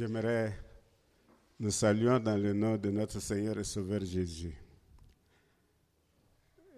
J'aimerais 0.00 0.58
nous 1.58 1.70
saluer 1.70 2.18
dans 2.20 2.38
le 2.38 2.54
nom 2.54 2.78
de 2.78 2.88
notre 2.88 3.20
Seigneur 3.20 3.58
et 3.58 3.64
Sauveur 3.64 4.02
Jésus. 4.02 4.56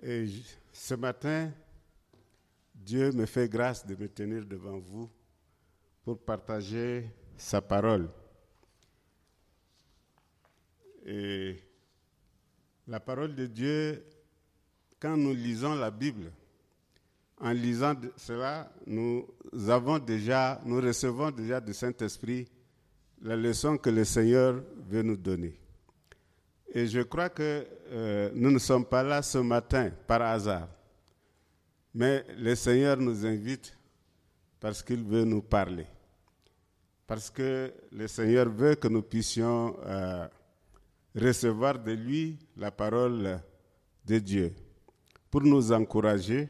Et 0.03 0.27
ce 0.73 0.95
matin, 0.95 1.53
Dieu 2.75 3.13
me 3.13 3.25
fait 3.27 3.49
grâce 3.49 3.87
de 3.87 3.95
me 3.95 4.09
tenir 4.09 4.45
devant 4.45 4.77
vous 4.77 5.09
pour 6.03 6.19
partager 6.19 7.09
sa 7.37 7.63
parole. 7.63 8.11
Et 11.07 11.63
la 12.89 12.99
parole 12.99 13.37
de 13.37 13.47
Dieu, 13.47 14.05
quand 14.99 15.17
nous 15.17 15.33
lisons 15.33 15.77
la 15.77 15.93
Bible, 15.93 16.33
en 17.39 17.53
lisant 17.53 17.95
cela, 18.17 18.73
nous 18.85 19.29
avons 19.69 20.01
déjà, 20.01 20.61
nous 20.65 20.81
recevons 20.81 21.31
déjà 21.31 21.61
du 21.61 21.73
Saint-Esprit 21.73 22.49
la 23.23 23.37
leçon 23.37 23.79
que 23.79 23.89
le 23.91 24.05
Seigneur 24.05 24.63
veut 24.89 25.03
nous 25.03 25.17
donner. 25.17 25.55
Et 26.75 26.87
je 26.87 27.01
crois 27.01 27.29
que 27.29 27.67
euh, 27.91 28.31
nous 28.35 28.51
ne 28.51 28.59
sommes 28.59 28.85
pas 28.85 29.03
là 29.03 29.23
ce 29.23 29.39
matin 29.39 29.91
par 30.07 30.23
hasard. 30.23 30.69
Mais 31.95 32.25
le 32.39 32.55
Seigneur 32.55 32.97
nous 32.97 33.25
invite 33.27 33.77
parce 34.59 34.83
qu'il 34.83 35.05
veut 35.05 35.25
nous 35.25 35.43
parler. 35.43 35.87
Parce 37.07 37.31
que 37.31 37.73
le 37.93 38.09
Seigneur 38.09 38.49
veut 38.49 38.75
que 38.75 38.89
nous 38.89 39.03
puissions 39.03 39.77
euh, 39.85 40.27
recevoir 41.15 41.79
de 41.79 41.93
lui 41.93 42.39
la 42.57 42.71
parole 42.71 43.41
de 44.05 44.19
Dieu 44.19 44.53
pour 45.31 45.43
nous 45.43 45.71
encourager, 45.73 46.49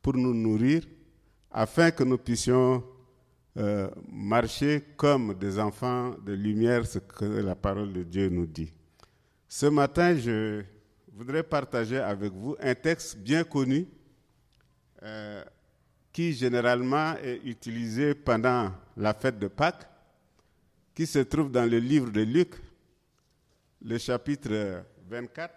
pour 0.00 0.14
nous 0.14 0.34
nourrir, 0.34 0.82
afin 1.50 1.90
que 1.90 2.04
nous 2.04 2.18
puissions 2.18 2.82
euh, 3.56 3.90
marcher 4.08 4.82
comme 4.96 5.34
des 5.34 5.58
enfants 5.58 6.14
de 6.24 6.32
lumière, 6.32 6.86
ce 6.86 6.98
que 7.00 7.24
la 7.24 7.56
parole 7.56 7.92
de 7.92 8.04
Dieu 8.04 8.28
nous 8.28 8.46
dit. 8.46 8.72
Ce 9.48 9.66
matin, 9.66 10.16
je 10.16 10.62
voudrais 11.12 11.42
partager 11.42 11.98
avec 11.98 12.32
vous 12.32 12.56
un 12.60 12.74
texte 12.74 13.18
bien 13.18 13.42
connu 13.42 13.88
euh, 15.02 15.42
qui 16.12 16.32
généralement 16.32 17.16
est 17.16 17.40
utilisé 17.44 18.14
pendant 18.14 18.72
la 18.96 19.14
fête 19.14 19.38
de 19.38 19.48
Pâques, 19.48 19.88
qui 20.94 21.06
se 21.06 21.18
trouve 21.20 21.50
dans 21.50 21.68
le 21.68 21.78
livre 21.78 22.10
de 22.10 22.20
Luc, 22.20 22.54
le 23.82 23.98
chapitre 23.98 24.84
24. 25.08 25.54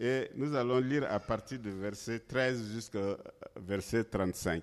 Et 0.00 0.30
nous 0.36 0.54
allons 0.54 0.78
lire 0.78 1.06
à 1.10 1.18
partir 1.18 1.58
du 1.58 1.70
verset 1.72 2.20
13 2.20 2.72
jusqu'au 2.72 3.16
verset 3.56 4.04
35. 4.04 4.62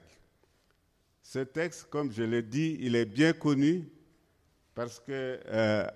Ce 1.28 1.40
texte, 1.40 1.88
comme 1.90 2.12
je 2.12 2.22
l'ai 2.22 2.44
dit, 2.44 2.78
il 2.82 2.96
est 2.96 3.06
bien 3.06 3.34
connu 3.34 3.90
parce 4.76 5.00
que 5.00 5.40
euh, 5.48 5.88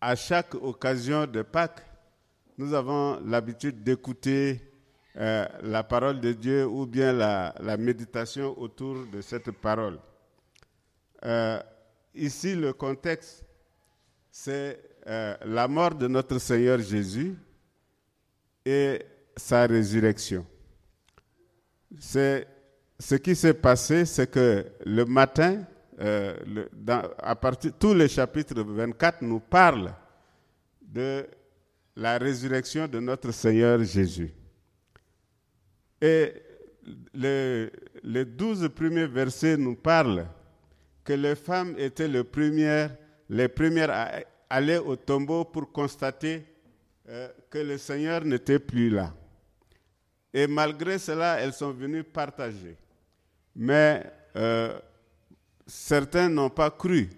à 0.00 0.14
chaque 0.14 0.54
occasion 0.54 1.26
de 1.26 1.42
Pâques, 1.42 1.84
nous 2.56 2.72
avons 2.72 3.18
l'habitude 3.26 3.82
d'écouter 3.82 4.60
euh, 5.16 5.44
la 5.62 5.82
parole 5.82 6.20
de 6.20 6.32
Dieu 6.32 6.64
ou 6.64 6.86
bien 6.86 7.12
la, 7.12 7.76
méditation 7.76 8.56
autour 8.56 9.04
de 9.06 9.20
cette 9.20 9.50
parole. 9.50 9.98
Euh, 11.24 11.60
ici, 12.14 12.54
le 12.54 12.72
contexte, 12.72 13.44
c'est 14.30 14.80
la 15.04 15.66
mort 15.66 15.96
de 15.96 16.06
notre 16.06 16.38
Seigneur 16.38 16.78
Jésus 16.78 17.34
et 18.64 19.02
sa 19.36 19.66
résurrection. 19.66 20.46
C'est 21.98 22.46
ce 23.00 23.14
qui 23.14 23.34
s'est 23.34 23.54
passé, 23.54 24.04
c'est 24.04 24.30
que 24.30 24.66
le 24.84 25.06
matin, 25.06 25.64
euh, 26.00 26.36
à 27.18 27.34
partir 27.34 27.72
tous 27.78 27.94
les 27.94 28.08
chapitres 28.08 28.60
24 28.62 29.22
nous 29.22 29.40
parlent 29.40 29.94
de 30.82 31.26
la 31.96 32.18
résurrection 32.18 32.86
de 32.86 33.00
notre 33.00 33.32
Seigneur 33.32 33.82
Jésus. 33.82 34.30
Et 36.02 36.32
les 37.14 38.24
douze 38.26 38.68
premiers 38.68 39.06
versets 39.06 39.56
nous 39.56 39.76
parlent 39.76 40.26
que 41.02 41.14
les 41.14 41.36
femmes 41.36 41.74
étaient 41.78 42.08
les 42.08 42.22
premières, 42.24 42.94
les 43.30 43.48
premières 43.48 43.90
à 43.90 44.10
aller 44.50 44.76
au 44.76 44.96
tombeau 44.96 45.44
pour 45.46 45.72
constater 45.72 46.44
euh, 47.08 47.28
que 47.48 47.58
le 47.58 47.78
Seigneur 47.78 48.22
n'était 48.26 48.58
plus 48.58 48.90
là. 48.90 49.14
Et 50.34 50.46
malgré 50.46 50.98
cela, 50.98 51.40
elles 51.40 51.54
sont 51.54 51.72
venues 51.72 52.04
partager 52.04 52.76
mais 53.54 54.04
euh, 54.36 54.78
certains 55.66 56.28
n'ont 56.28 56.50
pas 56.50 56.70
cru. 56.70 57.08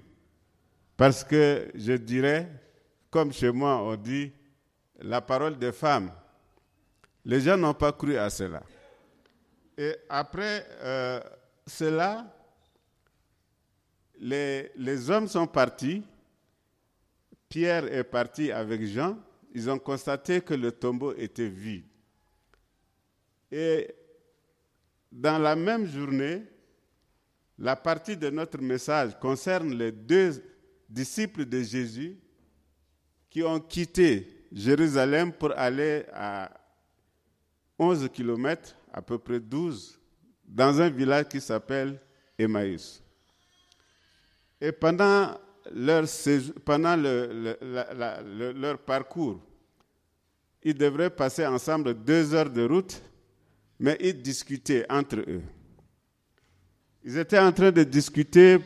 Parce 0.97 1.25
que 1.25 1.70
je 1.75 1.93
dirais, 1.94 2.48
comme 3.10 3.32
chez 3.32 3.50
moi 3.50 3.82
on 3.82 3.97
dit, 3.97 4.32
la 5.00 5.20
parole 5.20 5.59
des 5.59 5.72
femmes. 5.72 6.12
Les 7.25 7.41
gens 7.41 7.56
n'ont 7.56 7.75
pas 7.75 7.93
cru 7.93 8.16
à 8.16 8.31
cela. 8.31 8.62
Et 9.76 9.97
après 10.09 10.66
euh, 10.82 11.20
cela, 11.66 12.26
les, 14.19 14.70
les, 14.76 15.10
hommes 15.10 15.28
sont 15.28 15.47
partis. 15.47 16.03
Pierre 17.49 17.93
est 17.93 18.04
parti 18.04 18.53
avec 18.53 18.84
Jean. 18.84 19.19
Ils 19.54 19.69
ont 19.70 19.78
constaté 19.78 20.41
que 20.41 20.54
le 20.54 20.72
tombeau 20.72 21.14
était 21.14 21.49
vide. 21.49 21.84
Et 23.50 23.94
dans 25.12 25.39
la 25.39 25.55
même 25.55 25.87
journée, 25.87 26.43
la 27.59 27.77
partie 27.77 28.17
de 28.17 28.31
notre 28.31 28.59
message 28.59 29.19
concerne 29.21 29.75
les 29.75 29.93
deux 29.93 30.43
disciples 30.89 31.45
de 31.45 31.62
Jésus 31.62 32.19
qui 33.28 33.43
ont 33.43 33.61
quitté 33.61 34.47
Jérusalem 34.50 35.33
pour 35.33 35.53
aller 35.56 36.05
à 36.12 36.50
11 37.78 38.09
kilomètres, 38.12 38.75
à 38.93 39.03
peu 39.03 39.19
près 39.19 39.39
12, 39.39 39.99
dans 40.45 40.81
un 40.81 40.89
village 40.89 41.29
qui 41.29 41.41
s'appelle 41.41 42.00
Emmaüs. 42.39 43.03
Et 44.61 44.73
pendant 44.73 45.39
leur, 45.73 46.05
pendant 46.65 46.97
leur 46.97 48.79
parcours, 48.79 49.41
ils 50.62 50.75
devraient 50.75 51.11
passer 51.11 51.47
ensemble 51.47 51.94
deux 51.94 52.34
heures 52.34 52.50
de 52.50 52.62
route 52.65 53.03
mais 53.82 53.97
ils 54.00 54.22
discutaient 54.22 54.87
entre 54.88 55.16
eux. 55.16 55.43
Ils 57.03 57.19
étaient 57.19 57.38
en 57.41 57.50
train 57.50 57.72
de 57.72 57.82
discuter 57.82 58.59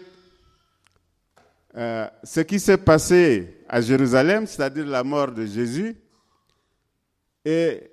euh, 1.75 2.07
ce 2.23 2.41
qui 2.41 2.61
s'est 2.61 2.77
passé 2.77 3.65
à 3.67 3.81
Jérusalem, 3.81 4.47
c'est-à-dire 4.47 4.85
la 4.87 5.03
mort 5.03 5.33
de 5.33 5.47
Jésus. 5.47 5.97
Et 7.47 7.91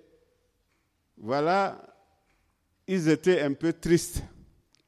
voilà, 1.17 1.81
ils 2.85 3.07
étaient 3.07 3.40
un 3.40 3.53
peu 3.53 3.72
tristes, 3.72 4.22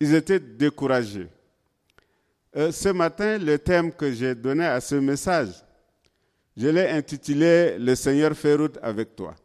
ils 0.02 0.14
étaient 0.14 0.40
découragés. 0.40 1.30
Euh, 2.58 2.70
ce 2.74 2.90
matin, 2.90 3.38
le 3.38 3.58
thème 3.58 3.94
que 3.94 4.12
j'ai 4.12 4.36
donné 4.36 4.66
à 4.66 4.82
ce 4.82 4.96
message, 4.96 5.54
je 6.58 6.68
l'ai 6.68 6.90
intitulé 6.90 7.78
Le 7.80 7.96
Seigneur 7.96 8.36
fait 8.36 8.56
route 8.56 8.78
avec 8.82 9.16
toi 9.16 9.36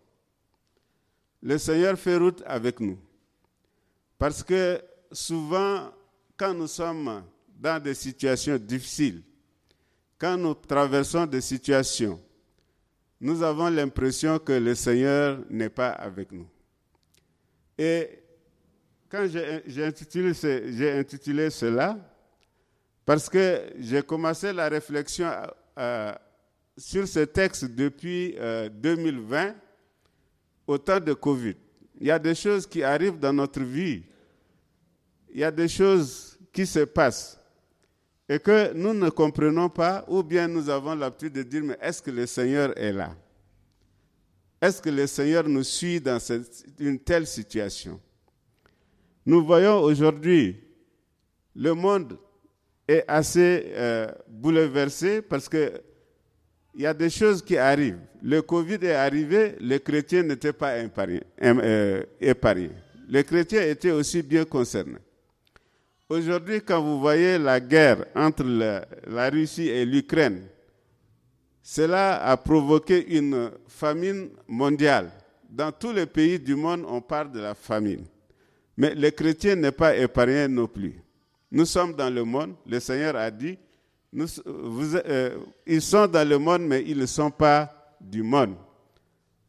le 1.42 1.58
Seigneur 1.58 1.98
fait 1.98 2.16
route 2.16 2.42
avec 2.46 2.80
nous. 2.80 2.98
Parce 4.18 4.42
que 4.42 4.80
souvent, 5.10 5.90
quand 6.36 6.54
nous 6.54 6.66
sommes 6.66 7.24
dans 7.58 7.82
des 7.82 7.94
situations 7.94 8.56
difficiles, 8.58 9.22
quand 10.18 10.36
nous 10.36 10.54
traversons 10.54 11.26
des 11.26 11.40
situations, 11.40 12.20
nous 13.20 13.42
avons 13.42 13.68
l'impression 13.68 14.38
que 14.38 14.52
le 14.52 14.74
Seigneur 14.74 15.40
n'est 15.48 15.68
pas 15.70 15.90
avec 15.90 16.32
nous. 16.32 16.46
Et 17.78 18.22
quand 19.08 19.26
j'ai 19.66 19.84
intitulé, 19.84 20.34
cela, 21.50 21.98
parce 23.04 23.28
que 23.28 23.72
j'ai 23.78 24.02
commencé 24.02 24.52
la 24.52 24.68
réflexion 24.68 25.30
euh, 25.78 26.12
sur 26.76 27.08
ce 27.08 27.20
texte 27.20 27.64
depuis 27.64 28.36
2020, 28.72 29.48
euh, 29.48 29.52
au 30.70 30.78
temps 30.78 31.00
de 31.00 31.12
Covid. 31.14 31.56
Il 32.00 32.06
y 32.06 32.10
a 32.12 32.18
des 32.18 32.34
choses 32.34 32.64
qui 32.64 32.84
arrivent 32.84 33.18
dans 33.18 33.32
notre 33.32 33.60
vie. 33.60 34.04
Il 35.32 35.40
y 35.40 35.44
a 35.44 35.50
des 35.50 35.66
choses 35.66 36.38
qui 36.52 36.64
se 36.64 36.80
passent 36.80 37.38
et 38.28 38.38
que 38.38 38.72
nous 38.72 38.94
ne 38.94 39.10
comprenons 39.10 39.68
pas 39.68 40.04
ou 40.06 40.22
bien 40.22 40.46
nous 40.46 40.68
avons 40.70 40.94
l'habitude 40.94 41.32
de 41.32 41.42
dire, 41.42 41.64
mais 41.64 41.76
est-ce 41.80 42.00
que 42.00 42.12
le 42.12 42.24
Seigneur 42.24 42.72
est 42.78 42.92
là? 42.92 43.16
Est-ce 44.62 44.80
que 44.80 44.90
le 44.90 45.08
Seigneur 45.08 45.48
nous 45.48 45.64
suit 45.64 46.00
dans 46.00 46.18
une 46.78 47.00
telle 47.00 47.26
situation? 47.26 48.00
Nous 49.26 49.44
voyons 49.44 49.80
aujourd'hui, 49.80 50.56
le 51.56 51.72
monde 51.74 52.16
est 52.86 53.04
assez 53.08 53.72
euh, 53.74 54.06
bouleversé 54.28 55.20
parce 55.20 55.48
que 55.48 55.82
il 56.74 56.82
y 56.82 56.86
a 56.86 56.94
des 56.94 57.10
choses 57.10 57.42
qui 57.42 57.56
arrivent. 57.56 57.98
Le 58.22 58.42
Covid 58.42 58.78
est 58.82 58.94
arrivé, 58.94 59.56
les 59.60 59.80
chrétiens 59.80 60.22
n'étaient 60.22 60.52
pas 60.52 60.72
euh, 60.74 62.02
épargnés. 62.20 62.70
Les 63.08 63.24
chrétiens 63.24 63.62
étaient 63.62 63.90
aussi 63.90 64.22
bien 64.22 64.44
concernés. 64.44 64.98
Aujourd'hui, 66.08 66.60
quand 66.60 66.82
vous 66.82 67.00
voyez 67.00 67.38
la 67.38 67.60
guerre 67.60 68.04
entre 68.14 68.42
la, 68.44 69.30
Russie 69.30 69.68
et 69.68 69.84
l'Ukraine, 69.84 70.42
cela 71.62 72.24
a 72.24 72.36
provoqué 72.36 73.16
une 73.16 73.50
famine 73.68 74.28
mondiale. 74.48 75.10
Dans 75.48 75.72
tous 75.72 75.92
les 75.92 76.06
pays 76.06 76.38
du 76.38 76.54
monde, 76.54 76.84
on 76.88 77.00
parle 77.00 77.32
de 77.32 77.40
la 77.40 77.54
famine. 77.54 78.04
Mais 78.76 78.94
les 78.94 79.12
chrétiens 79.12 79.56
n'est 79.56 79.72
pas 79.72 79.96
épargnés 79.96 80.48
non 80.48 80.66
plus. 80.66 81.00
Nous 81.50 81.64
sommes 81.64 81.94
dans 81.94 82.10
le 82.12 82.24
monde, 82.24 82.54
le 82.66 82.78
Seigneur 82.80 83.16
a 83.16 83.30
dit, 83.30 83.58
euh, 84.16 85.38
ils 85.66 85.82
sont 85.82 86.06
dans 86.06 86.28
le 86.28 86.38
monde, 86.38 86.62
mais 86.62 86.82
ils 86.86 86.98
ne 86.98 87.06
sont 87.06 87.30
pas 87.30 87.94
du 88.00 88.22
monde. 88.22 88.54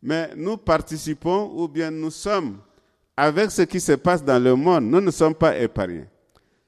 Mais 0.02 0.32
nous 0.36 0.58
participons 0.58 1.52
ou 1.56 1.68
bien 1.68 1.92
nous 1.92 2.12
sommes 2.12 2.60
avec 3.16 3.52
ce 3.52 3.64
qui 3.64 3.80
se 3.80 3.92
passe 3.94 4.24
dans 4.24 4.42
le 4.42 4.56
monde, 4.56 4.86
nous 4.86 5.02
ne 5.02 5.12
sommes 5.12 5.36
pas 5.36 5.58
épargnés. 5.58 6.06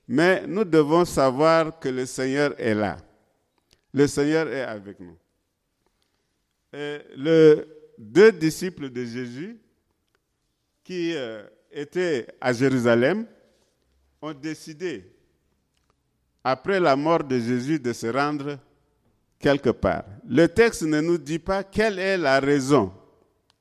Mais 0.07 0.45
nous 0.45 0.63
devons 0.65 1.05
savoir 1.05 1.79
que 1.79 1.89
le 1.89 2.05
Seigneur 2.05 2.53
est 2.59 2.75
là. 2.75 2.97
Le 3.93 4.05
Seigneur 4.07 4.47
est 4.49 4.61
avec 4.61 4.99
nous. 4.99 5.17
les 6.73 7.63
deux 7.97 8.31
disciples 8.31 8.89
de 8.89 9.05
Jésus 9.05 9.57
qui 10.83 11.13
euh, 11.15 11.43
étaient 11.71 12.27
à 12.41 12.51
Jérusalem 12.53 13.25
ont 14.21 14.33
décidé, 14.33 15.12
après 16.43 16.79
la 16.79 16.95
mort 16.95 17.23
de 17.23 17.39
Jésus, 17.39 17.79
de 17.79 17.93
se 17.93 18.07
rendre 18.07 18.57
quelque 19.39 19.69
part. 19.69 20.03
Le 20.27 20.47
texte 20.47 20.83
ne 20.83 21.01
nous 21.01 21.17
dit 21.17 21.39
pas 21.39 21.63
quelle 21.63 21.99
est 21.99 22.17
la 22.17 22.39
raison 22.39 22.91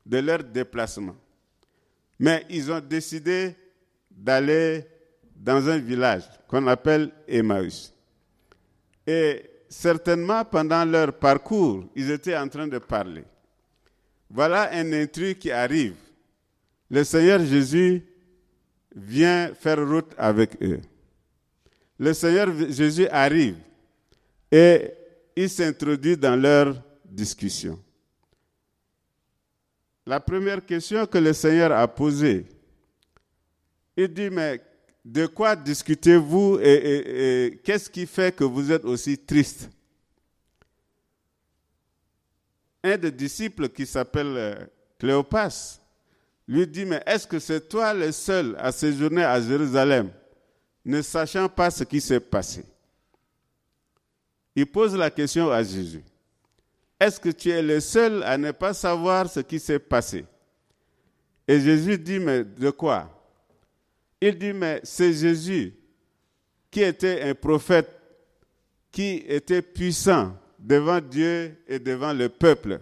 de 0.04 0.18
leur 0.18 0.42
déplacement. 0.42 1.16
Mais 2.18 2.44
ils 2.50 2.70
ont 2.70 2.80
décidé 2.80 3.54
d'aller 4.10 4.84
dans 5.34 5.68
un 5.68 5.78
village 5.78 6.24
qu'on 6.48 6.66
appelle 6.66 7.10
Emmaüs. 7.26 7.92
Et 9.06 9.42
certainement 9.68 10.44
pendant 10.44 10.84
leur 10.84 11.12
parcours, 11.18 11.84
ils 11.96 12.10
étaient 12.10 12.36
en 12.36 12.48
train 12.48 12.68
de 12.68 12.78
parler. 12.78 13.24
Voilà 14.30 14.70
un 14.72 14.92
intrus 14.92 15.34
qui 15.34 15.50
arrive. 15.50 15.96
Le 16.90 17.04
Seigneur 17.04 17.40
Jésus 17.40 18.04
vient 18.94 19.52
faire 19.54 19.86
route 19.86 20.12
avec 20.16 20.62
eux. 20.62 20.80
Le 22.02 22.12
Seigneur 22.14 22.48
Jésus 22.68 23.06
arrive 23.06 23.58
et 24.50 24.90
il 25.36 25.48
s'introduit 25.48 26.16
dans 26.16 26.34
leur 26.34 26.82
discussion. 27.04 27.78
La 30.04 30.18
première 30.18 30.66
question 30.66 31.06
que 31.06 31.18
le 31.18 31.32
Seigneur 31.32 31.70
a 31.70 31.86
posée, 31.86 32.44
il 33.96 34.08
dit, 34.08 34.30
mais 34.30 34.60
de 35.04 35.26
quoi 35.26 35.54
discutez-vous 35.54 36.58
et, 36.60 37.60
qu'est-ce 37.62 37.88
qui 37.88 38.04
fait 38.04 38.34
que 38.34 38.42
vous 38.42 38.72
êtes 38.72 38.84
aussi 38.84 39.16
triste? 39.16 39.70
Un 42.82 42.96
des 42.96 43.12
disciples 43.12 43.68
qui 43.68 43.86
s'appelle 43.86 44.36
euh, 44.36 44.54
Cléopas 44.98 45.78
lui 46.48 46.66
dit, 46.66 46.84
mais 46.84 47.00
est-ce 47.06 47.28
que 47.28 47.38
c'est 47.38 47.68
toi 47.68 47.94
le 47.94 48.10
seul 48.10 48.56
à 48.58 48.72
séjourner 48.72 49.22
à 49.22 49.40
Jérusalem, 49.40 50.10
ne 50.84 51.00
sachant 51.02 51.48
pas 51.48 51.70
ce 51.70 51.84
qui 51.84 52.00
s'est 52.00 52.20
passé 52.20 52.64
Il 54.54 54.66
pose 54.66 54.96
la 54.96 55.10
question 55.10 55.50
à 55.50 55.62
Jésus. 55.62 56.02
Est-ce 56.98 57.18
que 57.18 57.30
tu 57.30 57.50
es 57.50 57.62
le 57.62 57.80
seul 57.80 58.22
à 58.22 58.38
ne 58.38 58.52
pas 58.52 58.74
savoir 58.74 59.28
ce 59.28 59.40
qui 59.40 59.58
s'est 59.58 59.78
passé? 59.78 60.24
Et 61.48 61.60
Jésus 61.60 61.98
dit, 61.98 62.18
mais 62.18 62.44
de 62.44 62.70
quoi? 62.70 63.10
Il 64.20 64.38
dit, 64.38 64.52
mais 64.52 64.80
c'est 64.84 65.12
Jésus 65.12 65.74
qui 66.70 66.82
était 66.82 67.22
un 67.22 67.34
prophète, 67.34 67.90
qui 68.90 69.24
était 69.26 69.62
puissant 69.62 70.36
devant 70.58 71.00
Dieu 71.00 71.56
et 71.66 71.78
devant 71.78 72.12
le 72.12 72.28
peuple. 72.28 72.80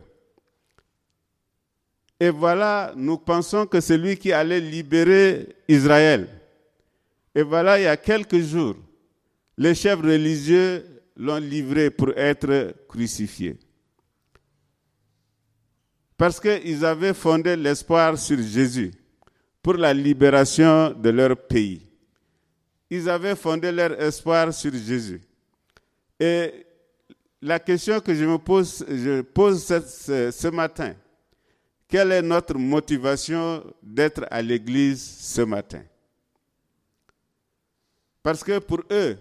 Et 2.21 2.29
voilà, 2.29 2.93
nous 2.95 3.17
pensons 3.17 3.67
que 3.67 3.81
c'est 3.81 3.97
lui 3.97 4.19
qui 4.19 4.33
allait 4.33 4.61
libérer 4.61 5.57
Israël. 5.67 6.29
Et 7.35 7.43
voilà, 7.43 7.79
il 7.79 7.85
y 7.85 7.87
a 7.87 7.97
quelques 7.97 8.41
jours, 8.41 8.77
les 9.57 9.75
chefs 9.75 10.01
religieux 10.01 10.85
l'ont 11.17 11.37
livré 11.39 11.91
pour 11.91 12.11
être 12.17 12.75
crucifié. 12.89 13.59
Parce 16.17 16.41
qu'ils 16.41 16.85
avaient 16.85 17.15
fondé 17.15 17.57
l'espoir 17.57 18.19
sur 18.19 18.39
Jésus 18.39 18.91
pour 19.63 19.75
la 19.75 19.95
libération 19.95 20.91
de 20.91 21.11
leur 21.11 21.37
pays. 21.37 21.87
Ils 22.91 23.09
avaient 23.09 23.37
fondé 23.37 23.71
leur 23.71 23.99
espoir 24.01 24.53
sur 24.53 24.73
Jésus. 24.73 25.21
Et 26.19 26.67
la 27.41 27.59
question 27.59 28.01
que 28.01 28.15
je 28.15 28.25
me 28.25 28.37
pose, 28.37 28.85
je 28.89 29.23
pose 29.23 29.65
ce, 29.65 30.31
ce 30.31 30.49
matin, 30.49 30.95
quelle 31.89 32.13
est 32.13 32.23
notre 32.23 32.59
motivation 32.59 33.65
d'être 33.83 34.27
à 34.31 34.43
l'église 34.43 35.03
ce 35.03 35.43
matin? 35.43 35.83
Parce 38.23 38.45
que 38.45 38.59
pour 38.59 38.83
eux, 38.91 39.17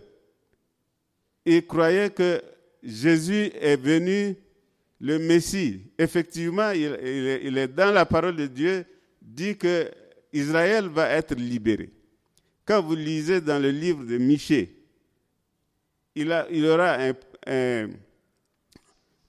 ils 1.46 1.66
croyaient 1.66 2.10
que 2.10 2.42
Jésus 2.84 3.52
est 3.60 3.78
venu, 3.78 4.36
le 5.00 5.18
Messie. 5.18 5.82
Effectivement, 5.98 6.72
il, 6.72 7.58
est 7.58 7.68
dans 7.68 7.92
la 7.94 8.06
parole 8.06 8.36
de 8.36 8.48
Dieu, 8.48 8.86
dit 9.22 9.58
que 9.58 9.90
Israël 10.34 10.88
va 10.88 11.10
être 11.10 11.36
libéré. 11.36 11.90
Quand 12.66 12.82
vous 12.82 12.96
lisez 12.96 13.42
dans 13.42 13.60
le 13.60 13.72
livre 13.72 14.04
de 14.04 14.18
Michée, 14.18 14.76
il, 16.16 16.32
aura 16.66 16.98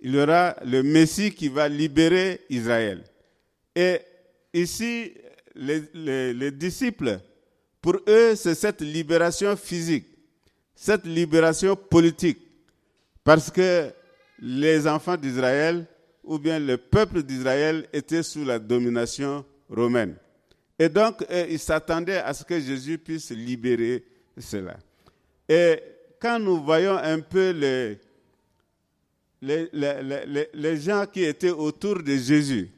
il 0.00 0.16
aura 0.16 0.56
le 0.64 0.82
Messie 0.82 1.30
qui 1.30 1.48
va 1.48 1.68
libérer 1.68 2.40
Israël. 2.50 3.04
Et 3.74 4.00
ici, 4.52 5.14
les 5.54 6.50
disciples, 6.50 7.20
pour 7.80 7.96
eux, 8.06 8.34
c'est 8.36 8.54
cette 8.54 8.80
libération 8.80 9.56
physique, 9.56 10.06
cette 10.74 11.06
libération 11.06 11.76
politique, 11.76 12.38
parce 13.24 13.50
que 13.50 13.90
les 14.38 14.86
enfants 14.86 15.16
d'Israël, 15.16 15.86
ou 16.24 16.38
bien 16.38 16.58
le 16.58 16.76
peuple 16.76 17.22
d'Israël, 17.22 17.86
étaient 17.92 18.22
sous 18.22 18.44
la 18.44 18.58
domination 18.58 19.44
romaine. 19.68 20.16
Et 20.78 20.88
donc, 20.88 21.24
euh, 21.30 21.46
ils 21.50 21.58
s'attendaient 21.58 22.18
à 22.18 22.32
ce 22.32 22.44
que 22.44 22.58
Jésus 22.58 22.98
puisse 22.98 23.30
libérer 23.30 24.04
cela. 24.38 24.78
Et 25.48 25.78
quand 26.20 26.38
nous 26.38 26.62
voyons 26.62 26.96
un 26.96 27.20
peu 27.20 27.50
les, 27.50 27.98
les, 29.42 30.46
les, 30.54 30.76
gens 30.76 31.04
qui 31.06 31.24
étaient 31.24 31.50
autour 31.50 32.02
de 32.02 32.14
Jésus, 32.16 32.70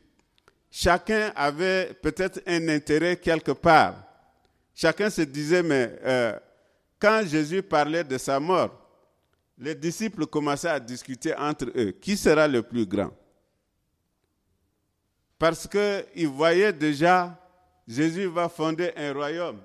chacun 0.70 1.32
avait 1.36 1.92
peut-être 2.00 2.40
un 2.46 2.68
intérêt 2.68 3.16
quelque 3.16 3.52
part. 3.52 4.11
Chacun 4.74 5.10
se 5.10 5.22
disait, 5.22 5.62
mais 5.62 5.98
euh, 6.04 6.38
quand 6.98 7.22
Jésus 7.26 7.62
parlait 7.62 8.04
de 8.04 8.16
sa 8.18 8.40
mort, 8.40 8.78
les 9.58 9.74
disciples 9.74 10.26
commençaient 10.26 10.68
à 10.68 10.80
discuter 10.80 11.34
entre 11.36 11.66
eux. 11.76 11.92
Qui 12.00 12.16
sera 12.16 12.48
le 12.48 12.62
plus 12.62 12.86
grand? 12.86 13.10
Parce 15.38 15.68
qu'ils 15.68 16.28
voyaient 16.28 16.72
déjà 16.72 17.38
Jésus 17.86 18.26
va 18.26 18.48
fonder 18.48 18.92
un 18.96 19.12
royaume 19.12 19.58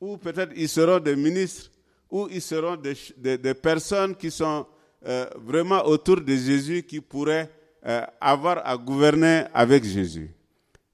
où 0.00 0.16
peut-être 0.16 0.52
ils 0.56 0.68
seront 0.68 0.98
des 0.98 1.16
ministres, 1.16 1.70
où 2.10 2.28
ils 2.30 2.42
seront 2.42 2.76
des, 2.76 3.54
personnes 3.54 4.14
qui 4.14 4.30
sont 4.30 4.66
euh, 5.06 5.26
vraiment 5.36 5.84
autour 5.86 6.20
de 6.20 6.34
Jésus, 6.34 6.82
qui 6.82 7.00
pourraient 7.00 7.50
euh, 7.86 8.02
avoir 8.20 8.66
à 8.66 8.76
gouverner 8.76 9.44
avec 9.54 9.84
Jésus. 9.84 10.30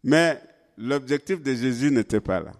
Mais 0.04 0.40
l'objectif 0.76 1.42
de 1.42 1.52
Jésus 1.54 1.90
n'était 1.90 2.21
pas 2.21 2.40
là. 2.40 2.52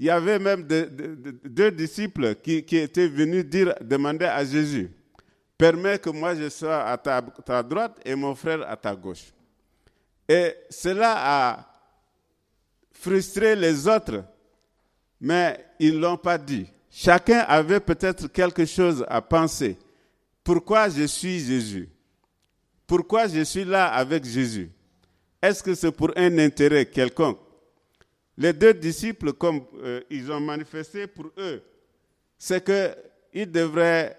Il 0.00 0.04
y 0.04 0.10
avait 0.10 0.38
même 0.38 0.62
deux 0.62 1.72
disciples 1.72 2.36
qui, 2.36 2.58
étaient 2.70 3.08
venus 3.08 3.44
dire, 3.44 3.74
demander 3.80 4.26
à 4.26 4.44
Jésus, 4.44 4.92
permets 5.58 5.98
que 5.98 6.08
moi 6.08 6.36
je 6.36 6.48
sois 6.48 6.84
à 6.84 6.96
ta 6.96 7.62
droite 7.64 7.98
et 8.04 8.14
mon 8.14 8.36
frère 8.36 8.62
à 8.70 8.76
ta 8.76 8.94
gauche. 8.94 9.32
Et 10.28 10.54
cela 10.70 11.14
a 11.16 11.66
frustrer 12.92 13.56
les 13.56 13.88
autres, 13.88 14.22
mais 15.20 15.66
ils 15.80 15.96
ne 15.96 15.98
l'ont 15.98 16.16
pas 16.16 16.38
dit. 16.38 16.68
Chacun 16.88 17.40
avait 17.40 17.80
peut-être 17.80 18.28
quelque 18.28 18.66
chose 18.66 19.04
à 19.08 19.20
penser. 19.20 19.76
Pourquoi 20.44 20.88
je 20.90 21.08
suis 21.08 21.40
Jésus? 21.40 21.88
Pourquoi 22.86 23.26
je 23.26 23.42
suis 23.42 23.64
là 23.64 23.88
avec 23.88 24.24
Jésus? 24.24 24.70
Est-ce 25.42 25.60
que 25.60 25.74
c'est 25.74 25.90
pour 25.90 26.12
un 26.16 26.38
intérêt 26.38 26.86
quelconque? 26.86 27.40
Les 28.40 28.52
deux 28.52 28.72
disciples, 28.72 29.32
comme 29.32 29.64
euh, 29.82 30.00
ils 30.08 30.30
ont 30.30 30.38
manifesté 30.38 31.08
pour 31.08 31.32
eux, 31.38 31.60
c'est 32.38 32.64
qu'ils 32.64 33.50
devraient 33.50 34.16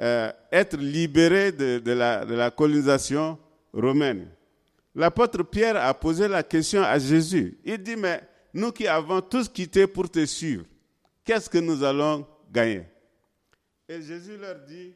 euh, 0.00 0.32
être 0.50 0.76
libérés 0.76 1.52
de, 1.52 1.92
la, 1.92 2.50
colonisation 2.50 3.38
romaine. 3.72 4.28
L'apôtre 4.96 5.44
Pierre 5.44 5.76
a 5.76 5.94
posé 5.94 6.26
la 6.26 6.42
question 6.42 6.82
à 6.82 6.98
Jésus. 6.98 7.56
Il 7.64 7.78
dit, 7.80 7.94
mais 7.94 8.20
nous 8.52 8.72
qui 8.72 8.88
avons 8.88 9.20
tous 9.20 9.48
quitté 9.48 9.86
pour 9.86 10.10
te 10.10 10.26
suivre, 10.26 10.64
qu'est-ce 11.24 11.48
que 11.48 11.58
nous 11.58 11.84
allons 11.84 12.26
gagner? 12.50 12.82
Et 13.88 14.02
Jésus 14.02 14.36
leur 14.38 14.56
dit, 14.66 14.92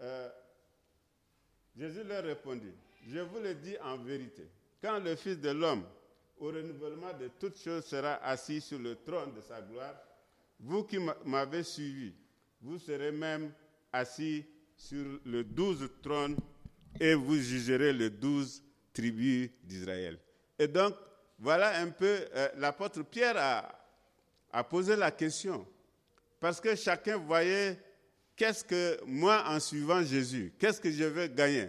euh, 0.00 0.28
Jésus 1.76 2.02
leur 2.08 2.24
répondit, 2.24 2.72
je 3.06 3.18
vous 3.18 3.40
le 3.40 3.54
dis 3.56 3.76
en 3.84 3.98
vérité, 3.98 4.48
quand 4.82 4.98
le 5.00 5.16
Fils 5.16 5.38
de 5.38 5.50
l'homme, 5.50 5.84
au 6.42 6.46
renouvellement 6.46 7.12
de 7.18 7.28
toutes 7.38 7.56
choses, 7.56 7.84
sera 7.84 8.14
assis 8.24 8.60
sur 8.60 8.78
le 8.78 8.96
trône 8.96 9.32
de 9.32 9.40
sa 9.40 9.62
gloire, 9.62 9.94
vous 10.58 10.82
qui 10.82 10.98
m'avez 11.24 11.62
suivi, 11.62 12.12
vous 12.60 12.78
serez 12.80 13.12
même 13.12 13.52
assis 13.92 14.44
sur 14.76 15.20
le 15.24 15.44
douze 15.44 15.88
trône 16.02 16.36
et 16.98 17.14
vous 17.14 17.36
jugerez 17.36 17.92
les 17.92 18.10
douze 18.10 18.60
tribus 18.92 19.50
d'Israël. 19.62 20.18
Et 20.58 20.66
donc, 20.66 20.94
voilà 21.38 21.78
un 21.78 21.90
peu, 21.90 22.26
euh, 22.34 22.48
l'apôtre 22.56 23.02
Pierre 23.02 23.36
a, 24.50 24.64
posé 24.64 24.96
la 24.96 25.12
question, 25.12 25.64
parce 26.40 26.60
que 26.60 26.74
chacun 26.74 27.18
voyait 27.18 27.78
qu'est-ce 28.34 28.64
que 28.64 28.98
moi, 29.06 29.44
en 29.46 29.60
suivant 29.60 30.02
Jésus, 30.02 30.52
qu'est-ce 30.58 30.80
que 30.80 30.90
je 30.90 31.04
vais 31.04 31.28
gagner, 31.28 31.68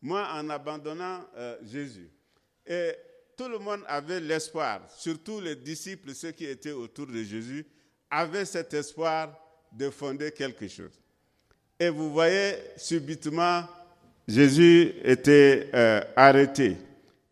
moi, 0.00 0.28
en 0.32 0.48
abandonnant 0.48 1.26
euh, 1.36 1.56
Jésus. 1.64 2.08
Et 2.64 2.92
tout 3.36 3.48
le 3.48 3.58
monde 3.58 3.82
avait 3.86 4.20
l'espoir, 4.20 4.80
surtout 4.96 5.40
les 5.40 5.56
disciples, 5.56 6.14
ceux 6.14 6.32
qui 6.32 6.46
étaient 6.46 6.72
autour 6.72 7.06
de 7.06 7.22
Jésus, 7.22 7.66
avaient 8.10 8.44
cet 8.44 8.72
espoir 8.74 9.36
de 9.72 9.90
fonder 9.90 10.32
quelque 10.32 10.66
chose. 10.68 10.92
Et 11.78 11.90
vous 11.90 12.10
voyez, 12.12 12.54
subitement, 12.76 13.64
Jésus 14.26 14.94
était 15.04 15.70
euh, 15.74 16.00
arrêté. 16.16 16.76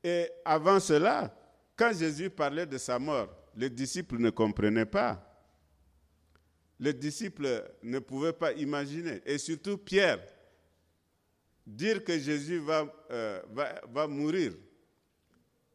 Et 0.03 0.29
avant 0.45 0.79
cela, 0.79 1.35
quand 1.77 1.93
Jésus 1.97 2.29
parlait 2.29 2.67
de 2.67 2.77
sa 2.77 2.99
mort, 2.99 3.29
les 3.57 3.71
disciples 3.71 4.19
ne 4.19 4.31
comprenaient 4.31 4.85
pas. 4.85 5.21
Les 6.79 6.93
disciples 6.93 7.65
ne 7.83 7.99
pouvaient 7.99 8.33
pas 8.33 8.53
imaginer. 8.53 9.23
Et 9.25 9.39
surtout 9.39 9.79
Pierre, 9.79 10.21
dire 11.67 12.05
que 12.05 12.19
Jésus 12.19 12.59
va, 12.59 12.85
euh, 13.11 13.41
mourir. 14.09 14.53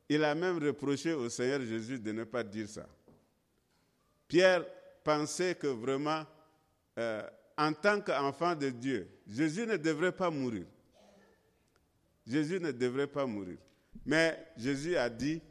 Il 0.09 0.23
a 0.23 0.33
même 0.33 0.57
reproché 0.57 1.13
au 1.13 1.29
Seigneur 1.29 1.61
Jésus 1.61 1.99
de 1.99 2.11
ne 2.11 2.23
pas 2.23 2.43
dire 2.43 2.67
ça. 2.67 2.87
Pierre 4.27 4.65
pensait 5.03 5.53
que 5.55 5.67
vraiment, 5.67 6.25
euh, 6.97 7.21
en 7.55 7.73
tant 7.73 8.01
qu'enfant 8.01 8.55
de 8.55 8.69
Dieu, 8.69 9.07
Jésus 9.27 9.67
ne 9.67 9.77
devrait 9.77 10.11
pas 10.11 10.31
mourir. 10.31 10.65
Jésus 12.25 12.59
ne 12.59 12.71
devrait 12.71 13.07
pas 13.07 13.25
mourir. 13.25 13.57
Mais 14.05 14.47
Jésus 14.57 14.95
a 14.95 15.09
dit, 15.09 15.41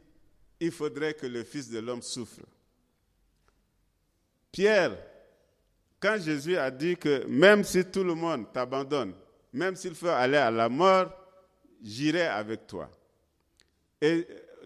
il 0.59 0.71
faudrait 0.71 1.13
que 1.13 1.25
le 1.25 1.43
Fils 1.43 1.69
de 1.69 1.79
l'homme 1.79 2.01
souffre. 2.01 2.41
Pierre, 4.51 4.97
quand 5.99 6.17
Jésus 6.19 6.57
a 6.57 6.69
dit 6.71 6.97
que 6.97 7.25
même 7.27 7.63
si 7.63 7.85
tout 7.85 8.03
le 8.03 8.13
monde 8.13 8.51
t'abandonne, 8.51 9.13
même 9.53 9.75
s'il 9.75 9.95
faut 9.95 10.07
aller 10.07 10.37
à 10.37 10.51
la 10.51 10.67
mort, 10.69 11.11
j'irai 11.81 12.27
avec 12.27 12.67
toi. 12.67 12.89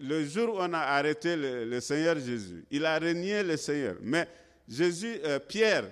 Le 0.00 0.24
jour 0.24 0.54
où 0.54 0.58
on 0.58 0.72
a 0.72 0.78
arrêté 0.78 1.36
le, 1.36 1.80
Seigneur 1.80 2.18
Jésus, 2.18 2.64
il 2.70 2.84
a 2.84 2.98
renié 2.98 3.42
le 3.42 3.56
Seigneur. 3.56 3.96
Mais 4.00 4.28
Jésus, 4.68 5.18
euh, 5.24 5.38
Pierre, 5.38 5.84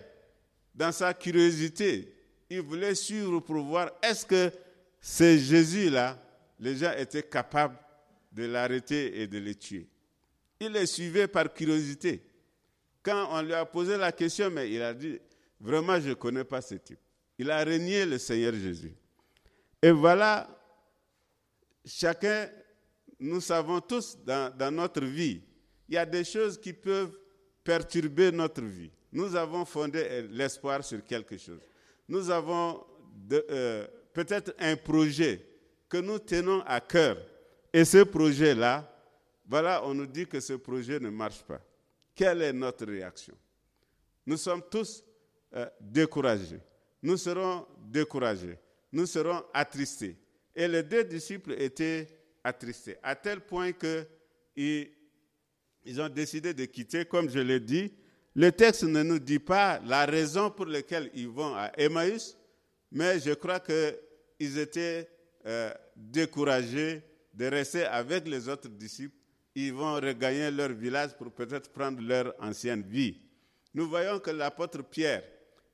dans 0.74 0.92
sa 0.92 1.12
curiosité, 1.14 2.12
il 2.48 2.60
voulait 2.60 2.94
suivre 2.94 3.40
pour 3.40 3.62
voir 3.62 3.90
est-ce 4.02 4.26
que 4.26 4.50
c'est 5.00 5.38
Jésus-là, 5.38 6.18
les 6.60 6.76
gens 6.76 6.92
étaient 6.96 7.22
capables 7.22 7.76
de 8.30 8.44
l'arrêter 8.44 9.20
et 9.20 9.26
de 9.26 9.38
le 9.38 9.54
tuer. 9.54 9.88
Il 10.60 10.72
les 10.72 10.86
suivait 10.86 11.26
par 11.26 11.52
curiosité. 11.52 12.22
Quand 13.02 13.28
on 13.32 13.42
lui 13.42 13.52
a 13.52 13.64
posé 13.64 13.96
la 13.96 14.12
question, 14.12 14.48
mais 14.50 14.70
il 14.70 14.80
a 14.80 14.94
dit, 14.94 15.18
vraiment, 15.60 15.98
je 16.00 16.10
ne 16.10 16.14
connais 16.14 16.44
pas 16.44 16.60
ce 16.60 16.76
type. 16.76 17.00
Il 17.36 17.50
a 17.50 17.64
renié 17.64 18.06
le 18.06 18.18
Seigneur 18.18 18.54
Jésus. 18.54 18.94
Et 19.82 19.90
voilà, 19.90 20.48
chacun, 21.84 22.48
nous 23.22 23.40
savons 23.40 23.80
tous 23.80 24.18
dans, 24.26 24.74
notre 24.74 25.04
vie, 25.04 25.40
il 25.88 25.94
y 25.94 25.98
a 25.98 26.04
des 26.04 26.24
choses 26.24 26.60
qui 26.60 26.72
peuvent 26.72 27.16
perturber 27.62 28.32
notre 28.32 28.62
vie. 28.62 28.90
Nous 29.12 29.36
avons 29.36 29.64
fondé 29.64 30.26
l'espoir 30.30 30.82
sur 30.84 31.04
quelque 31.04 31.36
chose. 31.38 31.60
Nous 32.08 32.28
avons 32.30 32.84
euh, 33.32 33.86
peut-être 34.12 34.54
un 34.58 34.74
projet 34.74 35.46
que 35.88 35.98
nous 35.98 36.18
tenons 36.18 36.62
à 36.66 36.80
cœur. 36.80 37.16
Et 37.72 37.84
ce 37.84 38.02
projet-là, 38.02 38.88
voilà, 39.46 39.84
on 39.86 39.94
nous 39.94 40.06
dit 40.06 40.26
que 40.26 40.40
ce 40.40 40.54
projet 40.54 40.98
ne 40.98 41.10
marche 41.10 41.42
pas. 41.42 41.60
Quelle 42.14 42.42
est 42.42 42.52
notre 42.52 42.86
réaction? 42.86 43.34
Nous 44.26 44.36
sommes 44.36 44.62
tous 44.68 45.04
euh, 45.54 45.66
découragés. 45.80 46.60
Nous 47.02 47.16
serons 47.16 47.66
découragés. 47.86 48.58
Nous 48.90 49.06
serons 49.06 49.44
attristés. 49.54 50.16
Et 50.56 50.66
les 50.66 50.82
deux 50.82 51.04
disciples 51.04 51.52
étaient 51.52 52.06
attristés, 52.44 52.96
à 53.02 53.14
tel 53.14 53.40
point 53.40 53.72
qu'ils 53.72 54.88
ils 55.84 56.00
ont 56.00 56.08
décidé 56.08 56.54
de 56.54 56.64
quitter, 56.64 57.04
comme 57.04 57.28
je 57.28 57.38
l'ai 57.40 57.60
dit. 57.60 57.92
Le 58.34 58.50
texte 58.50 58.84
ne 58.84 59.02
nous 59.02 59.18
dit 59.18 59.38
pas 59.38 59.80
la 59.84 60.06
raison 60.06 60.50
pour 60.50 60.66
laquelle 60.66 61.10
ils 61.14 61.28
vont 61.28 61.54
à 61.54 61.70
Emmaüs, 61.76 62.36
mais 62.90 63.20
je 63.20 63.32
crois 63.32 63.60
qu'ils 63.60 64.58
étaient 64.58 65.08
euh, 65.46 65.72
découragés 65.96 67.02
de 67.34 67.46
rester 67.46 67.84
avec 67.84 68.26
les 68.26 68.48
autres 68.48 68.68
disciples. 68.68 69.16
Ils 69.54 69.72
vont 69.74 69.94
regagner 69.94 70.50
leur 70.50 70.70
village 70.70 71.10
pour 71.18 71.30
peut-être 71.32 71.70
prendre 71.70 72.00
leur 72.00 72.34
ancienne 72.40 72.82
vie. 72.82 73.18
Nous 73.74 73.88
voyons 73.88 74.18
que 74.18 74.30
l'apôtre 74.30 74.82
Pierre, 74.82 75.24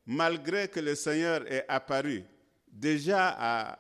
malgré 0.06 0.66
que 0.68 0.80
le 0.80 0.94
Seigneur 0.96 1.46
est 1.50 1.64
apparu 1.68 2.24
déjà 2.72 3.36
à, 3.38 3.78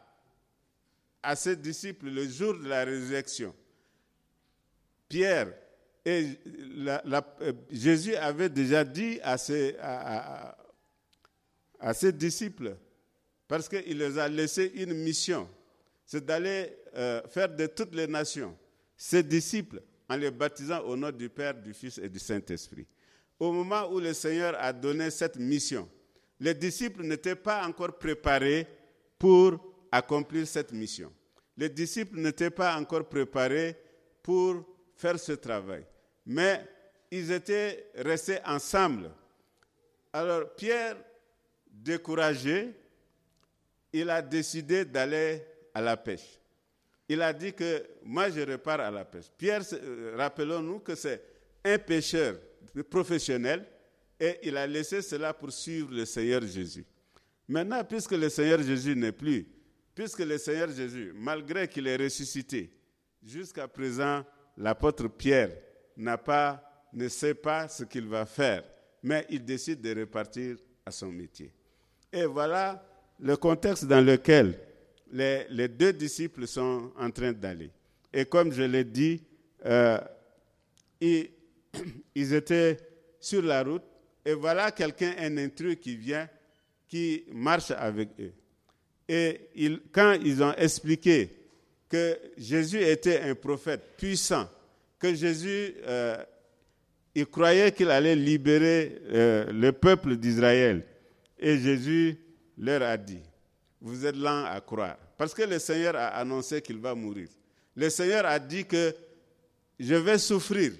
à 1.22 1.36
ses 1.36 1.56
disciples 1.56 2.08
le 2.10 2.26
jour 2.28 2.54
de 2.54 2.68
la 2.68 2.84
résurrection, 2.84 3.54
Pierre 5.08 5.52
et 6.04 6.38
euh, 6.86 7.52
Jésus 7.70 8.14
avait 8.16 8.48
déjà 8.48 8.84
dit 8.84 9.18
à 9.22 9.36
ses, 9.38 9.72
disciples, 12.12 12.76
parce 13.46 13.68
qu'il 13.68 13.98
les 13.98 14.18
a 14.18 14.28
laissé 14.28 14.70
une 14.74 14.94
mission, 14.94 15.48
c'est 16.06 16.24
d'aller 16.24 16.76
euh, 16.94 17.20
faire 17.28 17.48
de 17.54 17.66
toutes 17.66 17.94
les 17.94 18.06
nations 18.06 18.56
ses 18.96 19.22
disciples 19.22 19.80
en 20.08 20.16
les 20.16 20.30
baptisant 20.30 20.80
au 20.80 20.96
nom 20.96 21.10
du 21.12 21.28
Père, 21.28 21.54
du 21.54 21.72
Fils 21.72 21.98
et 21.98 22.08
du 22.08 22.18
Saint-Esprit. 22.18 22.86
Au 23.38 23.52
moment 23.52 23.88
où 23.92 24.00
le 24.00 24.12
Seigneur 24.12 24.56
a 24.58 24.72
donné 24.72 25.10
cette 25.10 25.36
mission, 25.36 25.88
les 26.40 26.54
disciples 26.54 27.04
n'étaient 27.04 27.36
pas 27.36 27.64
encore 27.66 27.96
préparés 27.96 28.66
pour 29.18 29.67
accomplir 29.92 30.46
cette 30.46 30.72
mission. 30.72 31.12
Les 31.56 31.68
disciples 31.68 32.18
n'étaient 32.18 32.50
pas 32.50 32.76
encore 32.78 33.08
préparés 33.08 33.76
pour 34.22 34.64
faire 34.96 35.18
ce 35.18 35.32
travail 35.32 35.84
mais 36.28 36.60
ils 37.10 37.32
étaient 37.32 37.90
restés 37.96 38.38
ensemble. 38.44 39.10
Alors 40.12 40.54
Pierre, 40.54 40.96
découragé, 41.70 42.74
il 43.92 44.10
a 44.10 44.20
décidé 44.20 44.84
d'aller 44.84 45.42
à 45.72 45.80
la 45.80 45.96
pêche. 45.96 46.38
Il 47.08 47.22
a 47.22 47.32
dit 47.32 47.54
que 47.54 47.82
moi 48.04 48.28
je 48.28 48.40
repars 48.42 48.80
à 48.80 48.90
la 48.90 49.06
pêche. 49.06 49.24
Pierre, 49.38 49.62
euh, 49.72 50.14
rappelons-nous 50.18 50.80
que 50.80 50.94
c'est 50.94 51.22
un 51.64 51.78
pêcheur 51.78 52.36
professionnel 52.90 53.66
et 54.20 54.38
il 54.42 54.56
a 54.58 54.66
laissé 54.66 55.00
cela 55.00 55.32
pour 55.32 55.50
suivre 55.50 55.90
le 55.94 56.04
Seigneur 56.04 56.42
Jésus. 56.42 56.84
Maintenant, 57.48 57.82
puisque 57.84 58.12
le 58.12 58.28
Seigneur 58.28 58.60
Jésus 58.60 58.94
n'est 58.94 59.12
plus, 59.12 59.46
puisque 59.98 60.20
le 60.20 60.38
Seigneur 60.38 60.70
Jésus, 60.70 61.12
malgré 61.12 61.66
qu'il 61.66 61.88
est 61.88 61.96
ressuscité, 61.96 62.70
jusqu'à 63.20 63.66
présent, 63.66 64.24
l'apôtre 64.56 65.08
Pierre 65.08 65.50
n'a 65.96 66.16
pas, 66.16 66.86
ne 66.92 67.08
sait 67.08 67.34
pas 67.34 67.66
ce 67.66 67.82
qu'il 67.82 68.06
va 68.06 68.24
faire, 68.24 68.62
mais 69.02 69.26
il 69.28 69.44
décide 69.44 69.80
de 69.80 69.98
repartir 69.98 70.56
à 70.86 70.92
son 70.92 71.08
métier. 71.10 71.52
Et 72.12 72.26
voilà 72.26 72.80
le 73.18 73.36
contexte 73.36 73.86
dans 73.86 74.00
lequel 74.00 74.60
les, 75.10 75.66
deux 75.66 75.92
disciples 75.92 76.46
sont 76.46 76.92
en 76.96 77.10
train 77.10 77.32
d'aller. 77.32 77.72
Et 78.12 78.24
comme 78.24 78.52
je 78.52 78.62
l'ai 78.62 78.84
dit, 78.84 79.20
euh, 79.66 79.98
ils, 81.00 81.28
ils, 82.14 82.34
étaient 82.34 82.76
sur 83.18 83.42
la 83.42 83.64
route 83.64 83.82
et 84.24 84.34
voilà 84.34 84.70
quelqu'un, 84.70 85.16
un 85.18 85.38
intrus 85.38 85.76
qui 85.80 85.96
vient, 85.96 86.28
qui 86.86 87.24
marche 87.32 87.72
avec 87.72 88.10
eux. 88.20 88.32
Et 89.08 89.40
quand 89.92 90.18
ils 90.22 90.42
ont 90.42 90.52
expliqué 90.54 91.30
que 91.88 92.18
Jésus 92.36 92.82
était 92.82 93.20
un 93.20 93.34
prophète 93.34 93.96
puissant, 93.96 94.48
que 94.98 95.14
Jésus, 95.14 95.74
euh, 95.86 96.22
il 97.14 97.26
croyait 97.26 97.72
qu'il 97.72 97.90
allait 97.90 98.16
libérer 98.16 99.00
euh, 99.10 99.50
le 99.52 99.72
peuple 99.72 100.16
d'Israël. 100.16 100.84
Et 101.38 101.56
Jésus 101.58 102.18
leur 102.58 102.82
a 102.82 102.96
dit, 102.96 103.20
vous 103.80 104.04
êtes 104.04 104.16
lents 104.16 104.44
à 104.44 104.60
croire. 104.60 104.98
Parce 105.16 105.32
que 105.32 105.42
le 105.42 105.58
Seigneur 105.58 105.96
a 105.96 106.08
annoncé 106.08 106.60
qu'il 106.60 106.78
va 106.78 106.94
mourir. 106.94 107.28
Le 107.74 107.88
Seigneur 107.90 108.26
a 108.26 108.38
dit 108.38 108.64
que 108.64 108.94
je 109.78 109.94
vais 109.94 110.18
souffrir. 110.18 110.72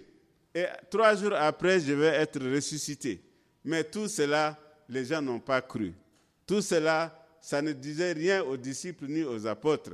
Et 0.55 0.65
trois 0.91 1.15
jours 1.15 1.35
après, 1.35 1.81
je 1.81 1.93
vais 1.93 2.07
être 2.07 2.41
ressuscité. 2.41 3.21
Mais 3.65 3.85
tout 3.85 4.09
cela, 4.09 4.59
les 4.89 5.05
gens 5.05 5.23
n'ont 5.23 5.41
pas 5.41 5.61
cru. 5.61 5.93
Tout 6.47 6.61
cela, 6.61 7.15
ça 7.49 7.63
ne 7.63 7.73
disait 7.73 8.13
rien 8.13 8.43
aux 8.45 8.59
disciples 8.59 9.07
ni 9.07 9.25
aux 9.25 9.47
apôtres. 9.47 9.93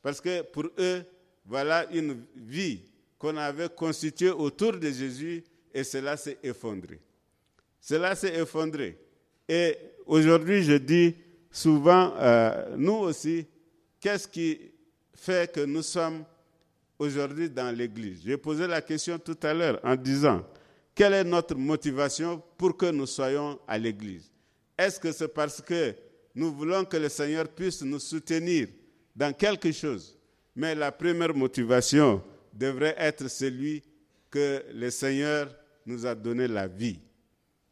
Parce 0.00 0.20
que 0.20 0.42
pour 0.42 0.66
eux, 0.78 1.02
voilà 1.44 1.90
une 1.92 2.22
vie 2.36 2.82
qu'on 3.18 3.36
avait 3.36 3.68
constituée 3.68 4.30
autour 4.30 4.74
de 4.74 4.88
Jésus 4.92 5.42
et 5.74 5.82
cela 5.82 6.16
s'est 6.16 6.38
effondré. 6.44 7.00
Cela 7.80 8.14
s'est 8.14 8.36
effondré. 8.36 8.96
Et 9.48 9.76
aujourd'hui, 10.06 10.62
je 10.62 10.74
dis 10.74 11.16
souvent, 11.50 12.14
euh, 12.16 12.76
nous 12.76 12.92
aussi, 12.94 13.44
qu'est-ce 13.98 14.28
qui 14.28 14.60
fait 15.16 15.52
que 15.52 15.64
nous 15.64 15.82
sommes 15.82 16.24
aujourd'hui 16.96 17.50
dans 17.50 17.76
l'Église? 17.76 18.20
J'ai 18.24 18.36
posé 18.36 18.68
la 18.68 18.80
question 18.80 19.18
tout 19.18 19.36
à 19.42 19.52
l'heure 19.52 19.80
en 19.82 19.96
disant, 19.96 20.44
quelle 20.94 21.14
est 21.14 21.24
notre 21.24 21.56
motivation 21.56 22.40
pour 22.56 22.76
que 22.76 22.86
nous 22.92 23.06
soyons 23.06 23.58
à 23.66 23.78
l'Église? 23.78 24.30
Est-ce 24.78 25.00
que 25.00 25.10
c'est 25.10 25.26
parce 25.26 25.60
que 25.60 25.92
nous 26.34 26.52
voulons 26.52 26.84
que 26.84 26.96
le 26.96 27.08
Seigneur 27.08 27.48
puisse 27.48 27.82
nous 27.82 27.98
soutenir 28.00 28.68
dans 29.14 29.32
quelque 29.32 29.70
chose 29.72 30.18
Mais 30.56 30.74
la 30.74 30.92
première 30.92 31.34
motivation 31.34 32.22
devrait 32.52 32.94
être 32.98 33.28
celui 33.28 33.82
que 34.30 34.62
le 34.72 34.90
Seigneur 34.90 35.54
nous 35.86 36.06
a 36.06 36.14
donné 36.14 36.46
la 36.46 36.68
vie. 36.68 37.00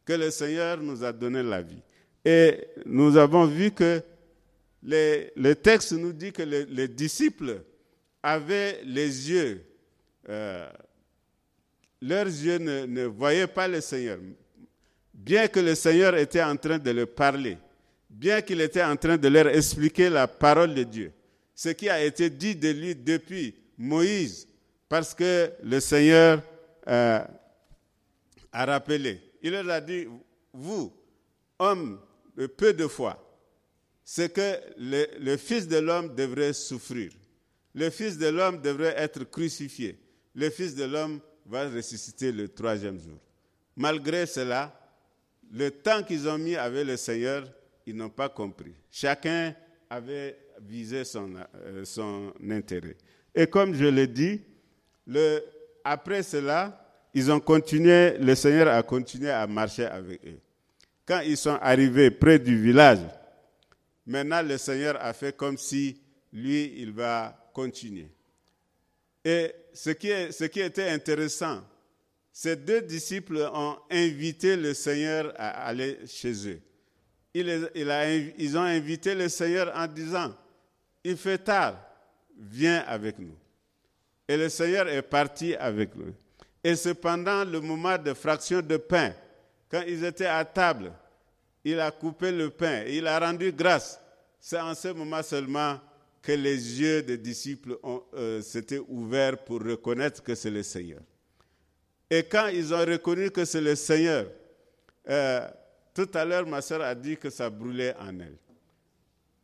Que 0.05 0.15
le 0.15 0.31
Seigneur 0.31 0.79
nous 0.79 1.05
a 1.05 1.13
donné 1.13 1.43
la 1.43 1.63
vie. 1.63 1.83
Et 2.25 2.67
nous 2.85 3.17
avons 3.17 3.47
vu 3.47 3.71
que 3.71 4.03
le 4.83 5.53
texte 5.55 5.93
nous 5.93 6.13
dit 6.13 6.33
que 6.33 6.43
les, 6.43 6.89
disciples 6.89 7.63
avaient 8.23 8.81
les 8.85 9.31
yeux, 9.31 9.65
euh, 10.29 10.69
leurs 12.01 12.27
yeux 12.27 12.59
ne, 12.59 13.05
voyaient 13.05 13.47
pas 13.47 13.69
le 13.69 13.81
Seigneur. 13.81 14.19
Bien 15.15 15.47
que 15.47 15.61
le 15.61 15.75
Seigneur 15.77 16.17
était 16.17 16.43
en 16.43 16.57
train 16.57 16.79
de 16.79 16.91
leur 16.91 17.09
parler, 17.09 17.59
bien 18.13 18.43
qu'il 18.43 18.61
était 18.61 18.83
en 18.85 18.95
train 18.97 19.17
de 19.17 19.29
leur 19.29 19.49
expliquer 19.49 20.11
la 20.11 20.29
parole 20.29 20.75
de 20.75 20.83
Dieu, 20.83 21.13
ce 21.55 21.71
qui 21.71 21.89
a 21.89 22.05
été 22.05 22.29
dit 22.29 22.55
de 22.55 22.69
lui 22.71 22.95
depuis 22.95 23.55
Moïse, 23.79 24.47
parce 24.89 25.15
que 25.15 25.51
le 25.63 25.81
Seigneur 25.81 26.43
euh, 26.87 27.21
a 28.53 28.65
rappelé. 28.67 29.21
Il 29.43 29.53
leur 29.53 29.69
a 29.71 29.81
dit, 29.81 30.07
vous, 30.53 30.93
hommes 31.59 31.99
de 32.37 32.47
peu 32.47 32.75
de 32.75 32.87
foi, 32.87 33.19
c'est 34.05 34.31
que 34.33 34.59
le, 34.77 35.37
Fils 35.39 35.67
de 35.67 35.79
l'homme 35.79 36.15
devrait 36.15 36.53
souffrir. 36.53 37.13
Le 37.75 37.89
Fils 37.89 38.19
de 38.19 38.27
l'homme 38.29 38.61
devrait 38.61 38.95
être 38.99 39.25
crucifié. 39.25 39.99
Le 40.35 40.51
Fils 40.51 40.75
de 40.75 40.85
l'homme 40.85 41.21
va 41.47 41.69
ressusciter 41.71 42.31
le 42.31 42.49
troisième 42.49 43.01
jour. 43.01 43.19
Malgré 43.75 44.27
cela, 44.27 44.79
le 45.51 45.71
temps 45.71 46.03
qu'ils 46.03 46.29
ont 46.29 46.37
mis 46.39 46.57
avec 46.57 46.87
le 46.87 46.97
Seigneur, 46.99 47.45
ils 47.87 47.97
n'ont 47.97 48.11
pas 48.11 48.29
compris. 48.29 48.75
Chacun 48.91 49.55
avait 49.91 50.39
visé 50.61 51.05
son, 51.05 51.31
euh, 51.67 51.85
son 51.85 52.33
intérêt. 52.51 52.97
Et 53.35 53.47
comme 53.47 53.75
je 53.75 53.87
l'ai 53.87 54.07
dit, 54.07 54.41
après 55.85 56.23
cela, 56.23 56.79
ils 57.15 57.31
ont 57.31 57.41
continué, 57.41 58.17
le 58.19 58.35
Seigneur 58.35 58.69
a 58.69 58.83
continué 58.83 59.31
à 59.31 59.47
marcher 59.47 59.85
avec 59.87 60.25
eux. 60.27 60.39
Quand 61.07 61.21
ils 61.21 61.37
sont 61.37 61.59
arrivés 61.61 62.11
près 62.11 62.39
du 62.39 62.61
village, 62.61 63.01
maintenant 64.07 64.43
le 64.43 64.57
Seigneur 64.57 64.97
a 65.01 65.13
fait 65.13 65.37
comme 65.37 65.59
si 65.59 66.01
lui, 66.33 66.75
il 66.79 66.93
va 66.93 67.37
continuer. 67.53 68.09
Et 69.25 69.53
ce 69.75 69.91
qui, 69.91 70.09
est, 70.09 70.33
ce 70.33 70.45
qui 70.45 70.61
était 70.61 70.89
intéressant, 70.89 71.63
ces 72.33 72.57
deux 72.57 72.81
disciples 72.83 73.49
ont 73.53 73.77
invité 73.91 74.57
le 74.57 74.73
Seigneur 74.73 75.33
à 75.37 75.67
aller 75.67 75.99
chez 76.07 76.49
eux. 76.49 76.61
Ils 77.35 78.59
ont 78.59 78.63
invité 78.63 79.15
le 79.15 79.29
Seigneur 79.29 79.73
en 79.75 79.87
disant, 79.87 80.35
il 81.03 81.17
fait 81.17 81.39
tard, 81.39 81.79
viens 82.39 82.85
avec 82.87 83.19
nous. 83.19 83.37
Et 84.29 84.37
le 84.37 84.49
Seigneur 84.49 84.89
est 84.89 85.03
parti 85.03 85.55
avec 85.57 85.97
eux. 85.97 86.15
Et 86.63 86.77
cependant, 86.77 87.45
le 87.45 87.61
moment 87.61 87.99
de 87.99 88.15
fraction 88.15 88.61
de 88.61 88.77
pain, 88.77 89.13
quand 89.71 89.83
ils 89.87 90.05
étaient 90.05 90.27
à 90.27 90.45
table, 90.45 90.93
il 91.65 91.81
a 91.81 91.91
coupé 91.91 92.33
le 92.33 92.51
pain 92.51 92.85
il 92.87 93.07
a 93.07 93.19
rendu 93.19 93.53
grâce. 93.53 93.99
C'est 94.41 94.61
en 94.61 94.75
ce 94.75 94.89
moment 94.89 95.23
seulement 95.23 95.79
que 96.21 96.33
les 96.33 96.81
yeux 96.81 97.03
des 97.03 97.17
disciples 97.19 97.79
euh, 98.15 98.41
s'étaient 98.43 98.81
ouverts 98.89 99.39
pour 99.45 99.61
reconnaître 99.61 100.23
que 100.23 100.35
c'est 100.35 100.51
le 100.51 100.63
Seigneur. 100.63 101.01
Et 102.11 102.23
quand 102.25 102.49
ils 102.49 102.73
ont 102.75 102.85
reconnu 102.85 103.31
que 103.31 103.45
c'est 103.45 103.61
le 103.61 103.75
Seigneur, 103.75 104.27
euh, 105.09 105.49
tout 105.95 106.09
à 106.15 106.25
l'heure, 106.25 106.47
ma 106.47 106.63
soeur 106.63 106.83
a 106.83 106.95
dit 106.95 107.17
que 107.17 107.31
ça 107.31 107.51
brûlait 107.51 107.95
en 108.01 108.19
elle. 108.21 108.37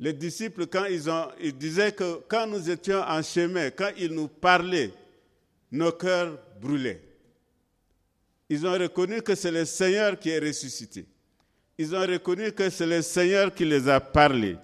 Les 0.01 0.13
disciples, 0.13 0.67
quand 0.67 0.85
ils, 0.85 1.11
ont, 1.11 1.29
ils 1.41 1.57
disaient 1.57 1.93
que 1.93 2.21
quand 2.29 2.47
nous 2.47 2.71
étions 2.71 3.01
en 3.01 3.23
chemin, 3.23 3.71
quand 3.71 3.91
ils 3.99 4.13
nous 4.13 4.29
parlaient, 4.29 4.93
nos 5.73 5.93
cœurs 5.93 6.39
brûlaient. 6.61 7.03
Ils 8.49 8.67
ont 8.67 8.73
reconnu 8.73 9.21
que 9.23 9.35
c'est 9.35 9.51
le 9.51 9.65
Seigneur 9.65 10.19
qui 10.19 10.31
est 10.31 10.39
ressuscité. 10.39 11.05
Ils 11.77 11.95
ont 11.95 12.01
reconnu 12.01 12.53
que 12.53 12.71
c'est 12.71 12.87
le 12.87 13.03
Seigneur 13.03 13.55
qui 13.55 13.65
les 13.65 13.89
a 13.89 14.01
parlé. 14.01 14.57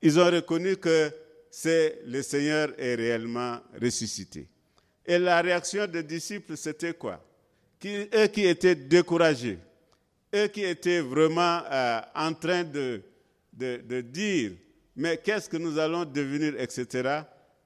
Ils 0.00 0.20
ont 0.20 0.30
reconnu 0.30 0.76
que 0.76 1.10
c'est 1.50 2.00
le 2.06 2.22
Seigneur 2.22 2.72
est 2.78 2.94
réellement 2.94 3.58
ressuscité. 3.80 4.48
Et 5.06 5.18
la 5.18 5.40
réaction 5.40 5.86
des 5.86 6.02
disciples, 6.02 6.56
c'était 6.56 6.94
quoi? 6.94 7.22
Eux 7.84 8.26
qui 8.28 8.46
étaient 8.46 8.74
découragés, 8.74 9.58
eux 10.34 10.48
qui 10.48 10.64
étaient 10.64 11.00
vraiment 11.00 11.62
euh, 11.70 12.00
en 12.14 12.34
train 12.34 12.64
de, 12.64 13.02
de, 13.52 14.00
dire, 14.00 14.52
mais 14.96 15.16
qu'est-ce 15.18 15.48
que 15.48 15.56
nous 15.56 15.78
allons 15.78 16.04
devenir, 16.04 16.54
etc., 16.60 17.20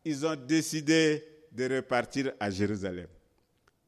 ils 0.04 0.24
ont 0.26 0.36
décidé 0.36 1.24
de 1.50 1.76
repartir 1.76 2.32
à 2.38 2.50
Jérusalem. 2.50 3.06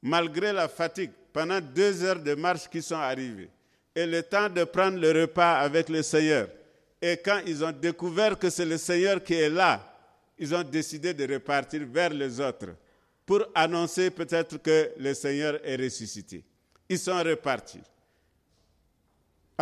Malgré 0.03 0.53
la 0.53 0.69
fatigue, 0.69 1.11
pendant 1.33 1.61
deux 1.61 2.03
heures 2.03 2.21
de 2.21 2.35
marche 2.35 2.69
qui 2.69 2.83
sont 2.83 2.97
arrivées, 2.97 3.51
et 3.95 4.07
le 4.07 4.23
temps 4.23 4.49
de 4.49 4.65
prendre 4.65 4.99
le 4.99 5.23
repas 5.23 5.59
avec 5.61 5.89
le 5.89 6.03
Seigneur, 6.03 6.49
et 7.03 7.17
quand 7.17 7.41
ils 7.47 7.65
ont 7.65 7.73
découvert 7.73 8.39
que 8.39 8.51
c'est 8.51 8.65
le 8.67 8.77
Seigneur 8.79 9.23
qui 9.23 9.35
est 9.35 9.49
là, 9.51 9.87
ils 10.39 10.55
ont 10.55 10.63
décidé 10.63 11.13
de 11.15 11.33
repartir 11.33 11.83
vers 11.87 12.11
les 12.11 12.41
autres 12.41 12.75
pour 13.27 13.45
annoncer 13.55 14.11
peut-être 14.11 14.57
que 14.59 14.91
le 14.99 15.15
Seigneur 15.15 15.61
est 15.65 15.77
ressuscité. 15.77 16.43
Ils 16.89 16.99
sont 16.99 17.19
repartis. 17.23 17.81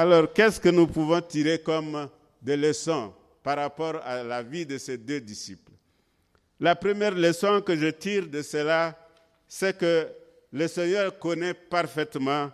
Alors, 0.00 0.32
qu'est-ce 0.32 0.60
que 0.60 0.68
nous 0.68 0.86
pouvons 0.86 1.20
tirer 1.20 1.58
comme 1.58 2.08
des 2.40 2.56
leçons 2.56 3.12
par 3.42 3.56
rapport 3.56 3.96
à 4.04 4.22
la 4.22 4.44
vie 4.44 4.64
de 4.64 4.78
ces 4.78 4.96
deux 4.96 5.20
disciples? 5.20 5.72
La 6.60 6.76
première 6.76 7.16
leçon 7.16 7.60
que 7.62 7.76
je 7.76 7.88
tire 7.88 8.28
de 8.28 8.40
cela, 8.42 8.96
c'est 9.48 9.76
que 9.76 10.06
le 10.52 10.68
Seigneur 10.68 11.18
connaît 11.18 11.52
parfaitement 11.52 12.48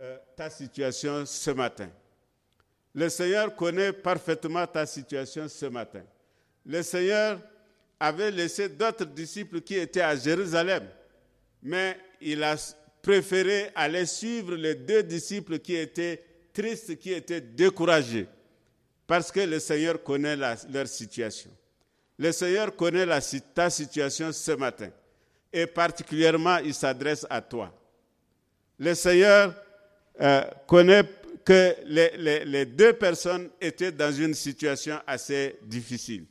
euh, 0.00 0.16
ta 0.34 0.50
situation 0.50 1.24
ce 1.26 1.52
matin. 1.52 1.88
Le 2.92 3.08
Seigneur 3.08 3.54
connaît 3.54 3.92
parfaitement 3.92 4.66
ta 4.66 4.84
situation 4.84 5.46
ce 5.46 5.66
matin. 5.66 6.02
Le 6.66 6.82
Seigneur 6.82 7.38
avait 8.00 8.32
laissé 8.32 8.68
d'autres 8.68 9.04
disciples 9.04 9.60
qui 9.60 9.76
étaient 9.76 10.00
à 10.00 10.16
Jérusalem, 10.16 10.88
mais 11.62 11.96
il 12.20 12.42
a 12.42 12.56
préféré 13.00 13.70
aller 13.76 14.06
suivre 14.06 14.56
les 14.56 14.74
deux 14.74 15.04
disciples 15.04 15.60
qui 15.60 15.76
étaient 15.76 16.24
tristes, 16.52 16.96
qui 16.98 17.12
étaient 17.12 17.40
découragés, 17.40 18.26
parce 19.06 19.30
que 19.30 19.40
le 19.40 19.58
Seigneur 19.58 20.02
connaît 20.02 20.36
leur 20.36 20.86
situation. 20.88 21.50
Le 22.18 22.32
Seigneur 22.32 22.74
connaît 22.76 23.06
la, 23.06 23.20
ta 23.54 23.70
situation 23.70 24.32
ce 24.32 24.52
matin, 24.52 24.90
et 25.52 25.66
particulièrement, 25.66 26.58
il 26.58 26.74
s'adresse 26.74 27.26
à 27.28 27.40
toi. 27.40 27.72
Le 28.78 28.94
Seigneur 28.94 29.54
euh, 30.20 30.42
connaît 30.66 31.02
que 31.44 31.74
les 31.86 32.66
deux 32.66 32.92
personnes 32.92 33.50
étaient 33.60 33.92
dans 33.92 34.12
une 34.12 34.34
situation 34.34 35.00
assez 35.06 35.56
difficile. 35.62 36.24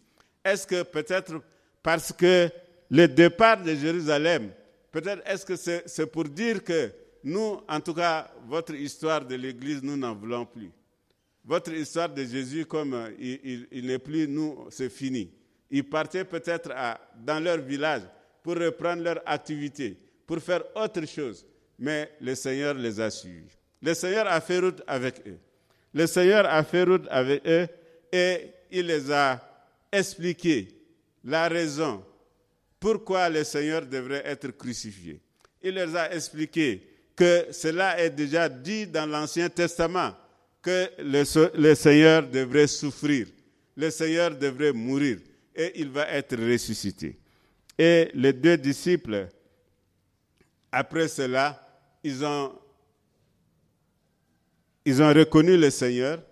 Est-ce 0.43 0.65
que 0.65 0.83
peut-être 0.83 1.41
parce 1.83 2.13
que 2.13 2.49
le 2.89 3.07
départ 3.07 3.61
de 3.61 3.75
Jérusalem, 3.75 4.51
peut-être 4.91 5.21
est-ce 5.25 5.45
que 5.45 5.55
c'est 5.55 6.05
pour 6.07 6.25
dire 6.25 6.63
que 6.63 6.91
nous, 7.23 7.59
en 7.67 7.79
tout 7.81 7.93
cas, 7.93 8.31
votre 8.47 8.73
histoire 8.73 9.25
de 9.25 9.35
l'Église, 9.35 9.81
nous 9.83 9.97
n'en 9.97 10.15
voulons 10.15 10.45
plus. 10.45 10.71
Votre 11.43 11.73
histoire 11.73 12.09
de 12.09 12.23
Jésus, 12.23 12.65
comme 12.65 12.93
euh, 12.93 13.09
il, 13.71 13.85
n'est 13.85 13.99
plus, 13.99 14.27
nous, 14.27 14.67
c'est 14.69 14.89
fini. 14.89 15.31
Ils 15.71 15.83
partaient 15.87 16.25
peut-être 16.25 16.71
dans 17.17 17.43
leur 17.43 17.57
village 17.59 18.03
pour 18.43 18.55
reprendre 18.55 19.03
leur 19.03 19.21
activité, 19.25 19.97
pour 20.25 20.39
faire 20.39 20.63
autre 20.75 21.05
chose. 21.05 21.45
Mais 21.77 22.11
le 22.21 22.35
Seigneur 22.35 22.73
les 22.73 22.99
a 22.99 23.09
suivis. 23.09 23.55
Le 23.81 23.93
Seigneur 23.93 24.27
a 24.27 24.41
fait 24.41 24.59
route 24.59 24.81
avec 24.87 25.21
eux. 25.27 25.37
Le 25.93 26.05
Seigneur 26.07 26.45
a 26.45 26.63
fait 26.63 26.83
route 26.83 27.05
avec 27.09 27.45
eux 27.47 27.67
et 28.11 28.51
il 28.71 28.85
les 28.87 29.11
a 29.11 29.41
expliqués 29.91 30.67
la 31.23 31.47
raison 31.47 32.03
pourquoi 32.79 33.29
le 33.29 33.43
Seigneur 33.43 33.85
devrait 33.85 34.23
être 34.25 34.49
crucifié. 34.51 35.19
Il 35.61 35.75
leur 35.75 35.95
a 35.95 36.13
expliqué 36.13 36.88
que 37.19 37.47
cela 37.51 37.99
est 37.99 38.11
déjà 38.11 38.47
dit 38.47 38.87
dans 38.87 39.05
l'Ancien 39.05 39.49
Testament, 39.49 40.13
que 40.61 40.87
le, 40.99 41.75
Seigneur 41.75 42.25
devrait 42.25 42.65
souffrir, 42.67 43.27
le 43.75 43.89
Seigneur 43.89 44.31
devrait 44.37 44.71
mourir 44.71 45.17
et 45.53 45.81
il 45.81 45.89
va 45.89 46.07
être 46.13 46.37
ressuscité. 46.37 47.19
Et 47.77 48.09
les 48.13 48.31
deux 48.31 48.55
disciples, 48.55 49.27
après 50.71 51.09
cela, 51.09 51.61
ils 52.05 52.23
ont, 52.23 52.53
ils 54.85 55.01
ont 55.03 55.13
reconnu 55.13 55.57
le 55.57 55.69
Seigneur 55.71 56.23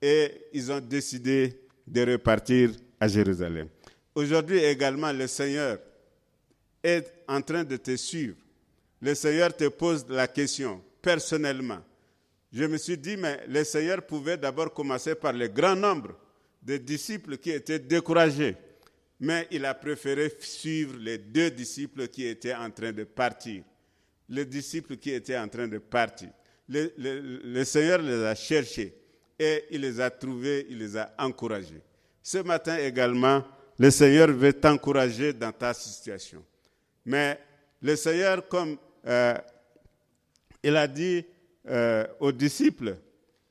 et 0.00 0.46
ils 0.54 0.72
ont 0.72 0.80
décidé 0.80 1.60
de 1.86 2.12
repartir 2.12 2.70
à 2.98 3.06
Jérusalem. 3.08 3.68
Aujourd'hui 4.14 4.60
également, 4.60 5.12
le 5.12 5.26
Seigneur 5.26 5.78
est 6.82 7.12
en 7.28 7.42
train 7.42 7.62
de 7.62 7.76
te 7.76 7.94
suivre. 7.94 8.36
Le 9.00 9.14
Seigneur 9.14 9.56
te 9.56 9.68
pose 9.68 10.06
la 10.08 10.28
question 10.28 10.82
personnellement. 11.00 11.80
Je 12.52 12.64
me 12.64 12.76
suis 12.76 12.98
dit, 12.98 13.16
mais 13.16 13.40
le 13.48 13.64
Seigneur 13.64 14.02
pouvait 14.04 14.36
d'abord 14.36 14.72
commencer 14.74 15.14
par 15.14 15.32
le 15.32 15.48
grand 15.48 15.76
nombre 15.76 16.18
de 16.62 16.76
disciples 16.76 17.38
qui 17.38 17.50
étaient 17.50 17.78
découragés. 17.78 18.56
Mais 19.20 19.46
il 19.50 19.64
a 19.64 19.74
préféré 19.74 20.32
suivre 20.40 20.96
les 20.98 21.18
deux 21.18 21.50
disciples 21.50 22.08
qui 22.08 22.26
étaient 22.26 22.54
en 22.54 22.70
train 22.70 22.92
de 22.92 23.04
partir. 23.04 23.62
Les 24.28 24.44
disciples 24.44 24.96
qui 24.96 25.10
étaient 25.12 25.38
en 25.38 25.48
train 25.48 25.68
de 25.68 25.78
partir. 25.78 26.28
Le, 26.68 26.92
le 26.96 27.64
Seigneur 27.64 28.00
les 28.00 28.24
a 28.24 28.34
cherchés 28.34 28.94
et 29.38 29.64
il 29.70 29.80
les 29.80 29.98
a 30.00 30.10
trouvés, 30.10 30.66
il 30.68 30.78
les 30.78 30.96
a 30.96 31.12
encouragés. 31.18 31.82
Ce 32.22 32.38
matin 32.38 32.76
également, 32.78 33.42
le 33.78 33.90
Seigneur 33.90 34.28
veut 34.28 34.52
t'encourager 34.52 35.32
dans 35.32 35.52
ta 35.52 35.72
situation. 35.72 36.44
Mais 37.04 37.40
le 37.80 37.96
Seigneur, 37.96 38.46
comme 38.46 38.76
euh, 39.06 39.34
il 40.62 40.76
a 40.76 40.86
dit 40.86 41.24
euh, 41.68 42.06
aux 42.20 42.32
disciples, 42.32 42.96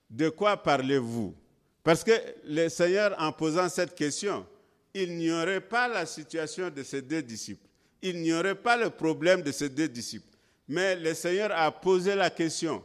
de 0.09 0.29
quoi 0.29 0.57
parlez-vous? 0.57 1.35
Parce 1.83 2.03
que 2.03 2.11
le 2.45 2.69
Seigneur, 2.69 3.15
en 3.19 3.31
posant 3.31 3.69
cette 3.69 3.95
question, 3.95 4.45
il 4.93 5.17
n'y 5.17 5.31
aurait 5.31 5.61
pas 5.61 5.87
la 5.87 6.05
situation 6.05 6.69
de 6.69 6.83
ces 6.83 7.01
deux 7.01 7.21
disciples. 7.21 7.67
Il 8.01 8.21
n'y 8.21 8.33
aurait 8.33 8.55
pas 8.55 8.77
le 8.77 8.89
problème 8.89 9.41
de 9.41 9.51
ces 9.51 9.69
deux 9.69 9.87
disciples. 9.87 10.25
Mais 10.67 10.95
le 10.95 11.13
Seigneur 11.13 11.51
a 11.51 11.71
posé 11.71 12.15
la 12.15 12.29
question 12.29 12.83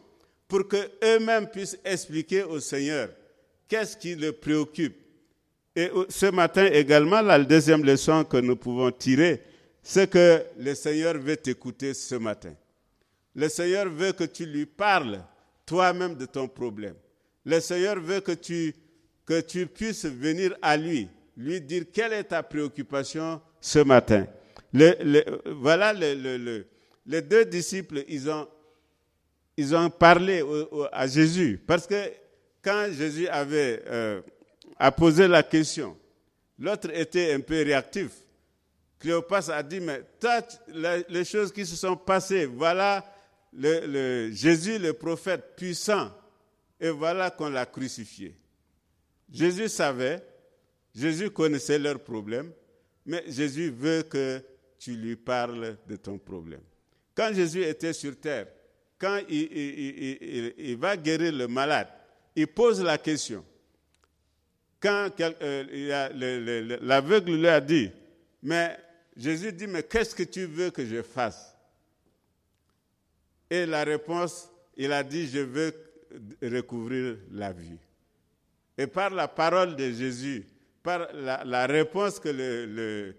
pour 0.48 0.66
qu'eux-mêmes 0.68 1.48
puissent 1.48 1.78
expliquer 1.84 2.42
au 2.44 2.60
Seigneur 2.60 3.10
qu'est-ce 3.68 3.96
qui 3.96 4.14
le 4.14 4.32
préoccupe. 4.32 4.96
Et 5.76 5.90
ce 6.08 6.26
matin 6.26 6.66
également, 6.66 7.20
la 7.20 7.38
deuxième 7.42 7.84
leçon 7.84 8.24
que 8.24 8.36
nous 8.36 8.56
pouvons 8.56 8.90
tirer, 8.92 9.42
c'est 9.86 10.08
que 10.10 10.42
le 10.58 10.74
Seigneur 10.74 11.18
veut 11.18 11.36
t'écouter 11.36 11.92
ce 11.92 12.14
matin. 12.14 12.54
Le 13.36 13.48
Seigneur 13.50 13.88
veut 13.90 14.12
que 14.12 14.24
tu 14.24 14.46
lui 14.46 14.64
parles 14.64 15.22
toi-même 15.66 16.14
de 16.16 16.24
ton 16.24 16.48
problème. 16.48 16.94
Le 17.44 17.60
Seigneur 17.60 18.00
veut 18.00 18.20
que 18.20 18.32
tu, 18.32 18.74
que 19.26 19.42
tu 19.42 19.66
puisses 19.66 20.06
venir 20.06 20.56
à 20.62 20.78
lui, 20.78 21.08
lui 21.36 21.60
dire 21.60 21.84
quelle 21.92 22.14
est 22.14 22.24
ta 22.24 22.42
préoccupation 22.42 23.42
ce 23.60 23.80
matin. 23.80 24.26
voilà 25.46 25.92
les 25.92 27.20
deux 27.22 27.44
disciples, 27.44 28.04
ils 28.08 28.30
ont, 28.30 28.48
ils 29.58 29.76
ont 29.76 29.90
parlé 29.90 30.42
à 30.92 31.06
Jésus. 31.06 31.60
Parce 31.66 31.86
que 31.86 32.10
quand 32.62 32.88
Jésus 32.90 33.28
avait 33.28 33.82
euh, 33.86 34.22
posé 34.96 35.28
la 35.28 35.42
question, 35.42 35.94
l'autre 36.58 36.88
était 36.94 37.34
un 37.34 37.40
peu 37.40 37.62
réactif. 37.62 38.23
Cléopas 39.04 39.50
a 39.50 39.62
dit, 39.62 39.80
mais 39.80 40.02
les 41.10 41.26
choses 41.26 41.52
qui 41.52 41.66
se 41.66 41.76
sont 41.76 41.94
passées, 41.94 42.46
voilà 42.46 43.04
Jésus, 43.52 44.78
le 44.78 44.94
prophète 44.94 45.56
puissant, 45.56 46.10
et 46.80 46.88
voilà 46.88 47.30
qu'on 47.30 47.50
l'a 47.50 47.66
crucifié. 47.66 48.34
Jésus 49.30 49.68
savait, 49.68 50.26
Jésus 50.94 51.30
connaissait 51.30 51.78
leurs 51.78 52.00
problèmes, 52.02 52.50
mais 53.04 53.22
Jésus 53.28 53.68
veut 53.68 54.04
que 54.04 54.40
tu 54.78 54.92
lui 54.92 55.16
parles 55.16 55.76
de 55.86 55.96
ton 55.96 56.16
problème. 56.16 56.62
Quand 57.14 57.30
Jésus 57.34 57.62
était 57.62 57.92
sur 57.92 58.18
terre, 58.18 58.46
quand 58.98 59.20
il, 59.28 60.76
va 60.80 60.96
guérir 60.96 61.30
le 61.30 61.46
malade, 61.46 61.88
il 62.34 62.46
pose 62.46 62.82
la 62.82 62.96
question. 62.96 63.44
Quand 64.80 65.10
euh, 65.20 66.78
l'aveugle 66.80 67.34
lui 67.34 67.48
a 67.48 67.60
dit, 67.60 67.90
mais 68.42 68.78
Jésus 69.16 69.52
dit, 69.52 69.66
mais 69.66 69.82
qu'est-ce 69.82 70.14
que 70.14 70.22
tu 70.22 70.44
veux 70.44 70.70
que 70.70 70.84
je 70.84 71.02
fasse? 71.02 71.54
Et 73.48 73.66
la 73.66 73.84
réponse, 73.84 74.50
il 74.76 74.92
a 74.92 75.04
dit, 75.04 75.28
je 75.28 75.40
veux 75.40 75.72
recouvrir 76.42 77.16
la 77.30 77.52
vie. 77.52 77.78
Et 78.76 78.86
par 78.86 79.10
la 79.10 79.28
parole 79.28 79.76
de 79.76 79.90
Jésus, 79.92 80.44
par 80.82 81.08
la, 81.14 81.66
réponse 81.66 82.18
que 82.18 83.14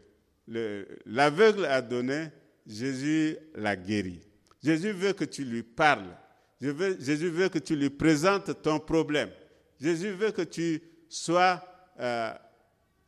l'aveugle 1.06 1.66
a 1.66 1.82
donnée, 1.82 2.28
Jésus 2.68 3.38
l'a 3.56 3.76
guéri. 3.76 4.22
Jésus 4.64 4.92
veut 4.92 5.14
que 5.14 5.26
tu 5.26 5.46
lui 5.46 5.64
parles. 5.64 6.16
Jésus 6.60 7.30
veut 7.30 7.50
que 7.50 7.60
tu 7.60 7.76
lui 7.76 7.90
présentes 7.90 8.62
ton 8.62 8.80
problème. 8.80 9.30
Jésus 9.80 10.12
veut 10.12 10.32
que 10.32 10.42
tu 10.42 10.82
sois, 11.10 11.64
euh, 12.00 12.34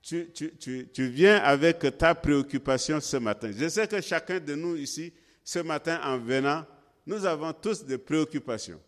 tu, 0.07 0.87
tu, 0.93 1.07
viens 1.07 1.37
avec 1.37 1.79
ta 1.97 2.15
préoccupation 2.15 3.01
ce 3.01 3.17
matin. 3.17 3.51
Je 3.55 3.67
sais 3.67 3.87
que 3.87 3.99
chacun 3.99 4.39
de 4.39 4.55
nous 4.55 4.77
ici, 4.77 5.11
ce 5.43 5.59
matin 5.59 5.99
en 6.03 6.17
venant, 6.17 6.65
nous 7.05 7.25
avons 7.25 7.51
tous 7.51 7.83
des 7.83 7.97
préoccupations. 7.97 8.79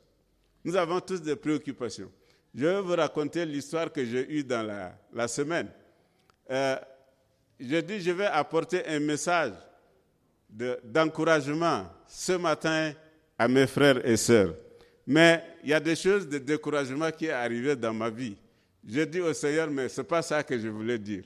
Nous 0.64 0.76
avons 0.78 1.02
tous 1.02 1.22
des 1.22 1.36
préoccupations. 1.36 2.10
Je 2.56 2.66
vais 2.66 2.82
vous 2.82 2.96
raconter 2.96 3.46
l'histoire 3.46 3.92
que 3.92 4.04
j'ai 4.06 4.32
eue 4.32 4.44
dans 4.44 4.66
la, 5.14 5.28
semaine. 5.28 5.70
Euh, 6.50 6.78
je 7.60 7.78
dis, 7.82 8.00
je 8.00 8.12
vais 8.12 8.26
apporter 8.26 8.86
un 8.88 9.00
message 9.00 9.54
d'encouragement 10.50 11.86
ce 12.08 12.32
matin 12.34 12.94
à 13.38 13.48
mes 13.48 13.68
frères 13.68 14.06
et 14.08 14.16
sœurs. 14.18 14.56
Mais 15.06 15.44
il 15.64 15.70
y 15.70 15.74
a 15.74 15.80
des 15.80 15.96
choses 15.96 16.28
de 16.28 16.38
découragement 16.38 17.12
qui 17.12 17.28
sont 17.28 17.34
arrivées 17.34 17.76
dans 17.76 17.94
ma 17.94 18.10
vie. 18.10 18.38
Je 18.88 19.02
dis 19.02 19.20
au 19.20 19.34
Seigneur, 19.34 19.70
mais 19.70 19.90
ce 19.90 20.02
n'est 20.02 20.08
pas 20.08 20.22
ça 20.22 20.44
que 20.44 20.58
je 20.58 20.68
voulais 20.68 20.98
dire. 20.98 21.24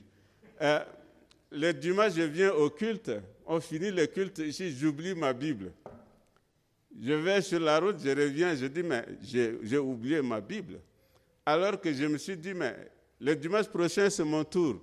Euh, 0.60 0.80
le 1.50 1.72
dimanche, 1.72 2.14
je 2.14 2.22
viens 2.22 2.52
au 2.52 2.70
culte. 2.70 3.10
On 3.46 3.60
finit 3.60 3.90
le 3.90 4.06
culte 4.06 4.38
ici, 4.38 4.70
j'oublie 4.76 5.14
ma 5.14 5.32
Bible. 5.32 5.72
Je 7.00 7.12
vais 7.12 7.42
sur 7.42 7.60
la 7.60 7.78
route, 7.80 7.96
je 8.02 8.10
reviens, 8.10 8.54
je 8.54 8.66
dis, 8.66 8.82
mais 8.82 9.04
j'ai 9.22 9.78
oublié 9.78 10.22
ma 10.22 10.40
Bible. 10.40 10.80
Alors 11.44 11.80
que 11.80 11.92
je 11.92 12.06
me 12.06 12.18
suis 12.18 12.36
dit, 12.36 12.54
mais 12.54 12.74
le 13.20 13.34
dimanche 13.34 13.66
prochain, 13.68 14.08
c'est 14.10 14.24
mon 14.24 14.44
tour 14.44 14.80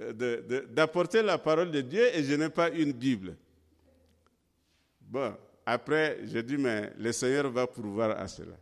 euh, 0.00 0.62
d'apporter 0.70 1.22
la 1.22 1.38
parole 1.38 1.70
de 1.70 1.80
Dieu 1.80 2.04
et 2.14 2.22
je 2.22 2.34
n'ai 2.34 2.48
pas 2.50 2.70
une 2.70 2.92
Bible. 2.92 3.36
Bon, 5.00 5.34
après, 5.64 6.18
je 6.24 6.38
dis, 6.40 6.56
mais 6.56 6.92
le 6.98 7.12
Seigneur 7.12 7.50
va 7.50 7.66
pourvoir 7.66 8.18
à 8.18 8.26
cela. 8.26 8.56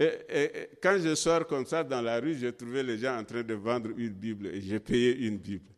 Et, 0.00 0.70
quand 0.82 0.96
je 0.98 1.14
sors 1.14 1.46
comme 1.46 1.66
ça 1.66 1.82
dans 1.82 2.00
la 2.00 2.20
rue, 2.20 2.34
j'ai 2.34 2.52
trouvé 2.52 2.82
les 2.82 2.98
gens 2.98 3.18
en 3.18 3.24
train 3.24 3.42
de 3.42 3.54
vendre 3.54 3.90
une 3.96 4.10
Bible 4.10 4.46
et 4.48 4.60
j'ai 4.60 4.78
payé 4.78 5.16
une 5.26 5.38
Bible. 5.38 5.70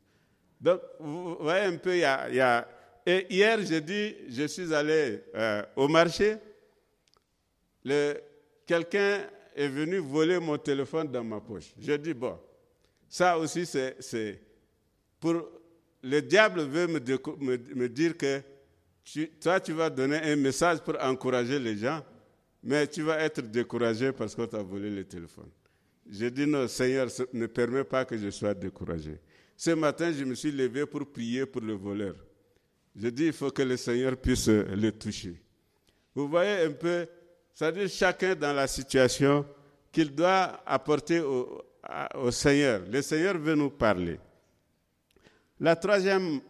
Donc, 0.60 0.80
vous 0.98 1.36
voyez 1.40 1.64
un 1.64 1.76
peu, 1.76 1.94
il 1.94 2.00
y 2.00 2.04
a 2.04 2.68
et 3.06 3.26
hier, 3.30 3.58
j'ai 3.62 3.80
dit, 3.80 4.14
je 4.28 4.46
suis 4.46 4.74
allé 4.74 5.20
euh, 5.34 5.62
au 5.76 5.88
marché. 5.88 6.36
Quelqu'un 8.66 9.22
est 9.56 9.68
venu 9.68 9.98
voler 9.98 10.38
mon 10.38 10.58
téléphone 10.58 11.08
dans 11.10 11.24
ma 11.24 11.40
poche. 11.40 11.72
J'ai 11.78 11.98
dit, 11.98 12.14
bon, 12.14 12.38
ça 13.08 13.38
aussi, 13.38 13.66
c'est 13.66 14.40
pour. 15.18 15.48
Le 16.02 16.20
diable 16.22 16.62
veut 16.62 16.86
me, 16.86 16.98
me, 17.74 17.88
dire 17.88 18.16
que 18.16 18.40
toi, 19.38 19.60
tu 19.60 19.72
vas 19.72 19.90
donner 19.90 20.16
un 20.16 20.36
message 20.36 20.78
pour 20.78 20.94
encourager 20.98 21.58
les 21.58 21.76
gens, 21.76 22.02
mais 22.62 22.86
tu 22.86 23.02
vas 23.02 23.18
être 23.20 23.40
découragé 23.40 24.12
parce 24.12 24.34
qu'on 24.34 24.46
t'a 24.46 24.62
volé 24.62 24.90
le 24.90 25.04
téléphone. 25.04 25.48
J'ai 26.08 26.30
dit, 26.30 26.46
non, 26.46 26.66
Seigneur, 26.68 27.08
ne 27.32 27.46
permet 27.46 27.84
pas 27.84 28.04
que 28.04 28.18
je 28.18 28.30
sois 28.30 28.52
découragé. 28.54 29.18
Ce 29.56 29.70
matin, 29.70 30.12
je 30.12 30.24
me 30.24 30.34
suis 30.34 30.50
levé 30.50 30.86
pour 30.86 31.06
prier 31.06 31.46
pour 31.46 31.62
le 31.62 31.74
voleur. 31.74 32.16
Je 32.96 33.08
dis, 33.08 33.26
il 33.26 33.32
faut 33.32 33.50
que 33.50 33.62
le 33.62 33.76
Seigneur 33.76 34.16
puisse 34.16 34.48
le 34.48 34.90
toucher. 34.90 35.40
Vous 36.14 36.28
voyez 36.28 36.64
un 36.64 36.72
peu, 36.72 37.06
dit 37.72 37.88
chacun 37.88 38.34
dans 38.34 38.52
la 38.52 38.66
situation 38.66 39.46
qu'il 39.92 40.14
doit 40.14 40.60
apporter 40.66 41.20
au, 41.20 42.30
Seigneur. 42.30 42.82
Le 42.90 43.00
Seigneur 43.02 43.38
veut 43.38 43.54
nous 43.54 43.70
parler. 43.70 44.18
La 45.58 45.76
troisième 45.76 46.40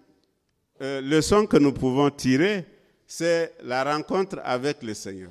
euh, 0.81 1.01
leçon 1.01 1.47
que 1.47 1.57
nous 1.57 1.73
pouvons 1.73 2.11
tirer, 2.11 2.65
c'est 3.07 3.55
la 3.63 3.85
rencontre 3.85 4.41
avec 4.43 4.83
le 4.83 4.95
Seigneur. 4.95 5.31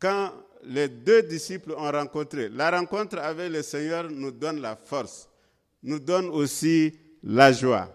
Quand 0.00 0.32
les 0.64 0.88
deux 0.88 1.22
disciples 1.22 1.72
ont 1.72 1.90
rencontré, 1.90 2.48
la 2.48 2.70
rencontre 2.70 3.18
avec 3.18 3.52
le 3.52 3.62
Seigneur 3.62 4.10
nous 4.10 4.30
donne 4.30 4.60
la 4.60 4.74
force, 4.74 5.28
nous 5.82 5.98
donne 5.98 6.26
aussi 6.30 6.94
la 7.22 7.52
joie. 7.52 7.94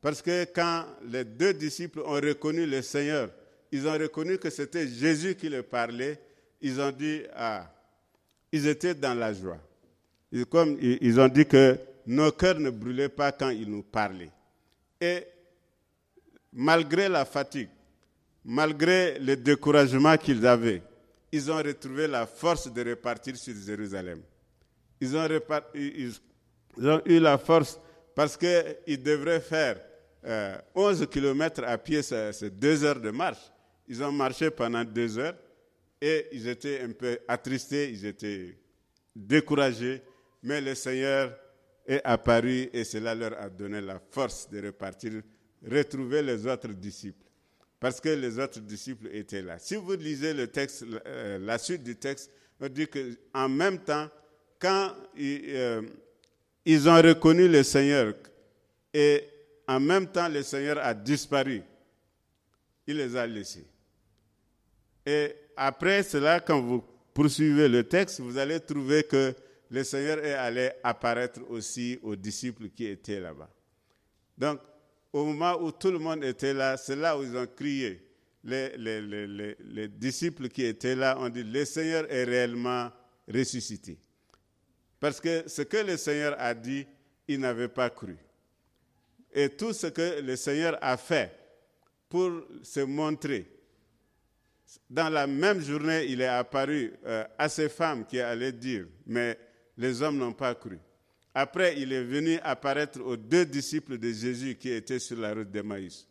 Parce 0.00 0.22
que 0.22 0.44
quand 0.44 0.86
les 1.04 1.24
deux 1.24 1.52
disciples 1.52 2.00
ont 2.00 2.14
reconnu 2.20 2.66
le 2.66 2.80
Seigneur, 2.82 3.30
ils 3.72 3.86
ont 3.86 3.92
reconnu 3.92 4.38
que 4.38 4.48
c'était 4.48 4.86
Jésus 4.86 5.34
qui 5.34 5.48
leur 5.48 5.64
parlait, 5.64 6.18
ils 6.60 6.80
ont 6.80 6.90
dit, 6.92 7.22
ah, 7.34 7.70
ils 8.52 8.66
étaient 8.66 8.94
dans 8.94 9.14
la 9.14 9.32
joie. 9.32 9.58
comme 10.48 10.78
ils 10.80 11.18
ont 11.20 11.28
dit 11.28 11.46
que 11.46 11.78
nos 12.06 12.30
cœurs 12.32 12.58
ne 12.60 12.70
brûlaient 12.70 13.08
pas 13.08 13.32
quand 13.32 13.50
ils 13.50 13.68
nous 13.68 13.82
parlaient. 13.82 14.30
Et 15.00 15.24
malgré 16.52 17.08
la 17.08 17.24
fatigue, 17.24 17.68
malgré 18.44 19.18
le 19.18 19.36
découragement 19.36 20.16
qu'ils 20.16 20.46
avaient, 20.46 20.82
ils 21.32 21.50
ont 21.50 21.56
retrouvé 21.56 22.06
la 22.06 22.26
force 22.26 22.72
de 22.72 22.90
repartir 22.90 23.36
sur 23.36 23.54
Jérusalem. 23.54 24.20
Ils 25.00 25.16
ont, 25.16 27.02
eu 27.06 27.18
la 27.20 27.38
force 27.38 27.80
parce 28.14 28.36
qu'ils 28.36 29.02
devraient 29.02 29.40
faire 29.40 29.80
11 30.74 31.02
euh, 31.02 31.06
km 31.06 31.64
à 31.64 31.78
pied, 31.78 32.02
c'est 32.02 32.50
deux 32.50 32.84
heures 32.84 33.00
de 33.00 33.10
marche. 33.10 33.50
Ils 33.88 34.02
ont 34.02 34.12
marché 34.12 34.50
pendant 34.50 34.84
deux 34.84 35.18
heures 35.18 35.36
et 36.00 36.26
ils 36.32 36.46
étaient 36.48 36.80
un 36.82 36.92
peu 36.92 37.18
attristés, 37.26 37.90
ils 37.90 38.04
étaient 38.06 38.58
découragés, 39.16 40.02
mais 40.42 40.60
le 40.60 40.74
Seigneur 40.74 41.34
est 41.86 42.00
apparu 42.04 42.68
et 42.72 42.84
cela 42.84 43.14
leur 43.14 43.38
a 43.40 43.48
donné 43.48 43.80
la 43.80 43.98
force 44.10 44.48
de 44.50 44.66
repartir, 44.66 45.22
retrouver 45.66 46.22
les 46.22 46.46
autres 46.46 46.68
disciples. 46.68 47.29
Parce 47.80 47.98
que 47.98 48.10
les 48.10 48.38
autres 48.38 48.60
disciples 48.60 49.08
étaient 49.10 49.40
là. 49.40 49.58
Si 49.58 49.74
vous 49.74 49.92
lisez 49.94 50.34
le 50.34 50.46
texte, 50.48 50.84
euh, 51.06 51.38
la 51.38 51.56
suite 51.56 51.82
du 51.82 51.96
texte, 51.96 52.30
on 52.60 52.68
dit 52.68 52.86
qu'en 52.86 53.48
même 53.48 53.78
temps, 53.78 54.08
quand 54.58 54.92
euh, 55.18 55.82
ils 56.66 56.88
ont 56.88 57.00
reconnu 57.00 57.48
le 57.48 57.62
Seigneur 57.62 58.14
et 58.92 59.24
en 59.66 59.80
même 59.80 60.06
temps 60.06 60.28
le 60.28 60.42
Seigneur 60.42 60.78
a 60.78 60.92
disparu, 60.92 61.62
il 62.86 62.96
les 62.98 63.16
a 63.16 63.26
laissés. 63.26 63.66
Et 65.06 65.34
après 65.56 66.02
cela, 66.02 66.40
quand 66.40 66.60
vous 66.60 66.84
poursuivez 67.14 67.66
le 67.68 67.84
texte, 67.84 68.20
vous 68.20 68.36
allez 68.36 68.60
trouver 68.60 69.04
que 69.04 69.34
le 69.70 69.84
Seigneur 69.84 70.18
est 70.22 70.34
allé 70.34 70.70
apparaître 70.82 71.40
aussi 71.48 71.98
aux 72.02 72.16
disciples 72.16 72.68
qui 72.68 72.86
étaient 72.86 73.20
là-bas. 73.20 73.48
Donc, 74.36 74.60
au 75.12 75.24
moment 75.24 75.60
où 75.60 75.72
tout 75.72 75.90
le 75.90 75.98
monde 75.98 76.24
était 76.24 76.54
là, 76.54 76.76
c'est 76.76 76.96
là 76.96 77.18
où 77.18 77.22
ils 77.22 77.36
ont 77.36 77.46
crié. 77.46 78.06
Les, 78.42 78.76
les, 78.78 79.88
disciples 79.88 80.48
qui 80.48 80.64
étaient 80.64 80.94
là 80.94 81.18
ont 81.18 81.28
dit, 81.28 81.42
le 81.44 81.64
Seigneur 81.64 82.10
est 82.10 82.24
réellement 82.24 82.90
ressuscité. 83.28 83.98
Parce 84.98 85.20
que 85.20 85.44
ce 85.46 85.62
que 85.62 85.76
le 85.78 85.96
Seigneur 85.96 86.34
a 86.38 86.54
dit, 86.54 86.86
ils 87.28 87.38
n'avaient 87.38 87.68
pas 87.68 87.90
cru. 87.90 88.16
Et 89.32 89.50
tout 89.50 89.72
ce 89.72 89.88
que 89.88 90.20
le 90.22 90.36
Seigneur 90.36 90.78
a 90.80 90.96
fait 90.96 91.32
pour 92.08 92.30
se 92.62 92.80
montrer, 92.80 93.46
dans 94.88 95.08
la 95.08 95.26
même 95.26 95.60
journée, 95.60 96.06
il 96.06 96.20
est 96.20 96.26
apparu 96.26 96.92
euh, 97.04 97.24
à 97.38 97.48
ces 97.48 97.68
femmes 97.68 98.06
qui 98.06 98.20
allaient 98.20 98.52
dire, 98.52 98.86
mais 99.06 99.38
les 99.76 100.00
hommes 100.02 100.18
n'ont 100.18 100.32
pas 100.32 100.54
cru. 100.54 100.78
Après, 101.34 101.74
il 101.78 101.92
est 101.92 102.02
venu 102.02 102.38
apparaître 102.42 103.00
aux 103.00 103.16
deux 103.16 103.44
disciples 103.46 103.98
de 103.98 104.10
Jésus 104.12 104.56
qui 104.56 104.70
étaient 104.70 104.98
sur 104.98 105.18
la 105.18 105.32
route 105.32 105.50
d'Emmaüs. 105.50 106.06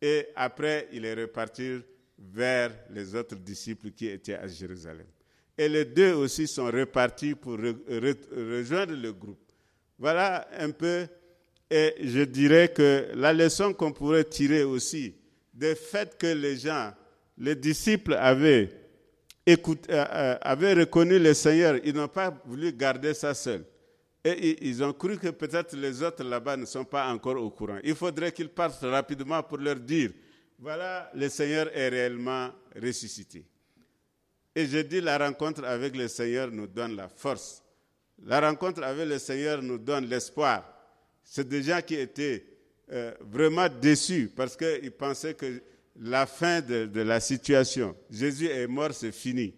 Et 0.00 0.26
après, 0.34 0.88
il 0.92 1.04
est 1.04 1.14
reparti 1.14 1.80
vers 2.18 2.70
les 2.90 3.14
autres 3.14 3.36
disciples 3.36 3.90
qui 3.90 4.06
étaient 4.08 4.34
à 4.36 4.46
Jérusalem. 4.46 5.06
Et 5.56 5.68
les 5.68 5.84
deux 5.84 6.14
aussi 6.14 6.46
sont 6.46 6.66
repartis 6.66 7.34
pour 7.34 7.52
rejoindre 7.58 8.94
le 8.94 9.12
groupe. 9.12 9.38
Voilà 9.98 10.48
un 10.58 10.70
peu, 10.70 11.06
et 11.70 11.94
je 12.02 12.22
dirais 12.22 12.68
que 12.68 13.08
la 13.14 13.32
leçon 13.32 13.72
qu'on 13.72 13.92
pourrait 13.92 14.24
tirer 14.24 14.64
aussi 14.64 15.14
du 15.52 15.74
fait 15.76 16.16
que 16.18 16.26
les 16.26 16.56
gens, 16.56 16.92
les 17.38 17.54
disciples 17.54 18.14
avaient, 18.14 18.70
euh, 19.48 19.56
euh, 19.90 20.36
avaient 20.40 20.74
reconnu 20.74 21.18
le 21.18 21.32
Seigneur, 21.34 21.76
ils 21.84 21.94
n'ont 21.94 22.08
pas 22.08 22.36
voulu 22.44 22.72
garder 22.72 23.14
ça 23.14 23.34
seul. 23.34 23.64
Et 24.24 24.66
ils 24.66 24.82
ont 24.82 24.92
cru 24.94 25.18
que 25.18 25.28
peut-être 25.28 25.76
les 25.76 26.02
autres 26.02 26.24
là-bas 26.24 26.56
ne 26.56 26.64
sont 26.64 26.84
pas 26.84 27.06
encore 27.12 27.36
au 27.36 27.50
courant. 27.50 27.78
Il 27.84 27.94
faudrait 27.94 28.32
qu'ils 28.32 28.48
partent 28.48 28.80
rapidement 28.82 29.42
pour 29.42 29.58
leur 29.58 29.76
dire, 29.76 30.10
voilà, 30.58 31.10
le 31.14 31.28
Seigneur 31.28 31.68
est 31.76 31.88
réellement 31.90 32.50
ressuscité. 32.80 33.44
Et 34.54 34.66
je 34.66 34.78
dis, 34.78 35.00
la 35.00 35.18
rencontre 35.18 35.64
avec 35.64 35.94
le 35.96 36.08
Seigneur 36.08 36.50
nous 36.50 36.66
donne 36.66 36.96
la 36.96 37.08
force. 37.08 37.62
La 38.24 38.40
rencontre 38.40 38.82
avec 38.82 39.06
le 39.08 39.18
Seigneur 39.18 39.60
nous 39.60 39.78
donne 39.78 40.06
l'espoir. 40.06 40.64
C'est 41.22 41.46
des 41.48 41.62
gens 41.62 41.80
qui 41.84 41.96
étaient 41.96 42.44
euh, 42.92 43.12
vraiment 43.20 43.68
déçus 43.68 44.30
parce 44.34 44.56
qu'ils 44.56 44.92
pensaient 44.92 45.34
que 45.34 45.60
la 46.00 46.26
fin 46.26 46.60
de, 46.60 47.00
la 47.00 47.20
situation, 47.20 47.96
Jésus 48.10 48.46
est 48.46 48.66
mort, 48.66 48.92
c'est 48.92 49.12
fini. 49.12 49.54